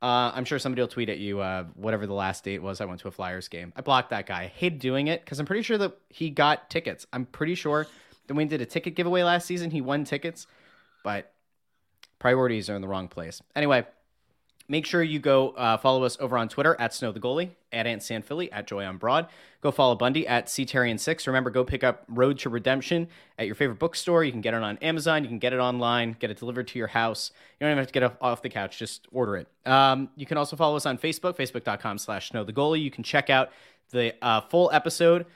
[0.05, 2.83] Uh, I'm sure somebody will tweet at you uh, whatever the last date was.
[2.83, 3.73] I went to a Flyers game.
[3.75, 4.43] I blocked that guy.
[4.43, 7.07] I hate doing it because I'm pretty sure that he got tickets.
[7.11, 7.87] I'm pretty sure
[8.27, 10.47] that when he did a ticket giveaway last season, he won tickets,
[11.05, 11.33] but
[12.19, 13.41] priorities are in the wrong place.
[13.57, 13.87] Anyway,
[14.69, 17.87] make sure you go uh, follow us over on Twitter at Snow the Goalie, at
[17.87, 19.29] Ant San Philly, at Joy on Broad.
[19.61, 21.27] Go follow Bundy at Ctherien6.
[21.27, 23.09] Remember, go pick up Road to Redemption
[23.39, 24.25] at your favorite bookstore.
[24.25, 25.23] You can get it on Amazon.
[25.23, 27.31] You can get it online, get it delivered to your house.
[27.59, 28.79] You don't even have to get off, the couch.
[28.79, 29.49] Just order it.
[29.67, 32.83] Um, you can also follow us on Facebook, facebook.com slash Snow the Goalie.
[32.83, 33.51] You can check out
[33.91, 35.27] the uh, full episode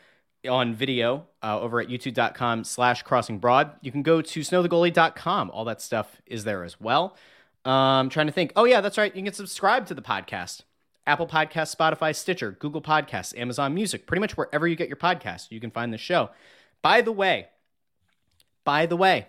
[0.49, 3.73] on video uh, over at youtube.com slash crossing broad.
[3.81, 5.51] You can go to snowthegoalie.com.
[5.51, 7.17] All that stuff is there as well.
[7.65, 8.53] Um, trying to think.
[8.57, 9.15] Oh, yeah, that's right.
[9.15, 10.63] You can subscribe to the podcast.
[11.07, 15.51] Apple Podcasts, Spotify, Stitcher, Google Podcasts, Amazon Music, pretty much wherever you get your podcasts,
[15.51, 16.29] you can find the show.
[16.83, 17.49] By the way,
[18.63, 19.27] by the way,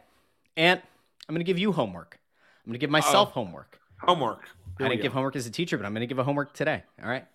[0.58, 0.82] Ant,
[1.28, 2.20] I'm going to give you homework.
[2.66, 3.80] I'm going to give myself homework.
[4.02, 4.42] Homework.
[4.78, 6.54] Here I didn't give homework as a teacher, but I'm going to give a homework
[6.54, 6.84] today.
[7.02, 7.26] All right.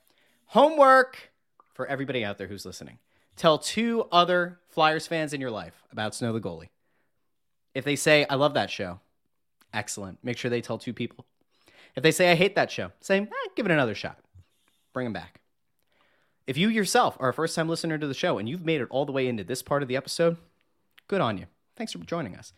[0.47, 1.33] Homework
[1.73, 2.99] for everybody out there who's listening.
[3.37, 6.69] Tell two other Flyers fans in your life about Snow the Goalie.
[7.75, 9.01] If they say, I love that show,
[9.75, 10.19] excellent.
[10.23, 11.27] Make sure they tell two people.
[11.95, 14.19] If they say, I hate that show, say, eh, give it another shot.
[14.93, 15.41] Bring them back.
[16.47, 18.89] If you yourself are a first time listener to the show and you've made it
[18.91, 20.37] all the way into this part of the episode,
[21.09, 21.47] good on you.
[21.77, 22.53] Thanks for joining us.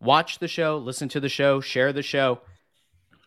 [0.00, 2.40] Watch the show, listen to the show, share the show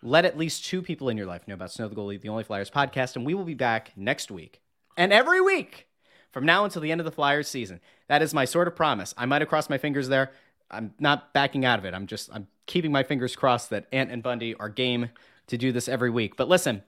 [0.03, 2.43] let at least two people in your life know about Snow the Goalie, the Only
[2.43, 4.61] Flyers podcast, and we will be back next week
[4.97, 5.87] and every week
[6.31, 7.79] from now until the end of the Flyers season.
[8.07, 9.13] That is my sort of promise.
[9.17, 10.31] I might have crossed my fingers there.
[10.71, 11.93] I'm not backing out of it.
[11.93, 15.09] I'm just I'm keeping my fingers crossed that Ant and Bundy are game
[15.47, 16.35] to do this every week.
[16.37, 16.83] But listen,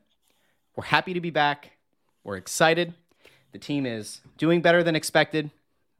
[0.76, 1.72] we're happy to be back.
[2.24, 2.94] We're excited.
[3.52, 5.52] The team is doing better than expected.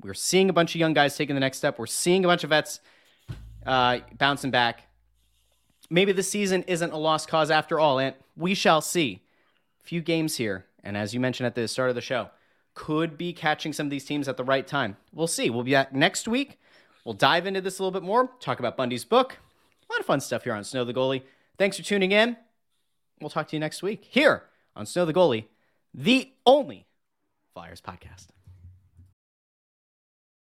[0.02, 1.78] We're seeing a bunch of young guys taking the next step.
[1.78, 2.80] We're seeing a bunch of vets
[3.66, 4.88] uh, bouncing back
[5.94, 9.22] maybe the season isn't a lost cause after all, and we shall see.
[9.84, 12.30] A Few games here, and as you mentioned at the start of the show,
[12.74, 14.98] could be catching some of these teams at the right time.
[15.14, 15.50] We'll see.
[15.50, 16.60] We'll be back next week.
[17.06, 19.38] We'll dive into this a little bit more, talk about Bundy's book.
[19.90, 21.23] A lot of fun stuff here on Snow the Goalie.
[21.57, 22.38] Thanks for tuning in.
[23.19, 24.44] We'll talk to you next week here
[24.76, 25.45] on Snow the Goalie,
[25.94, 26.86] the only
[27.53, 28.32] Flyers podcast.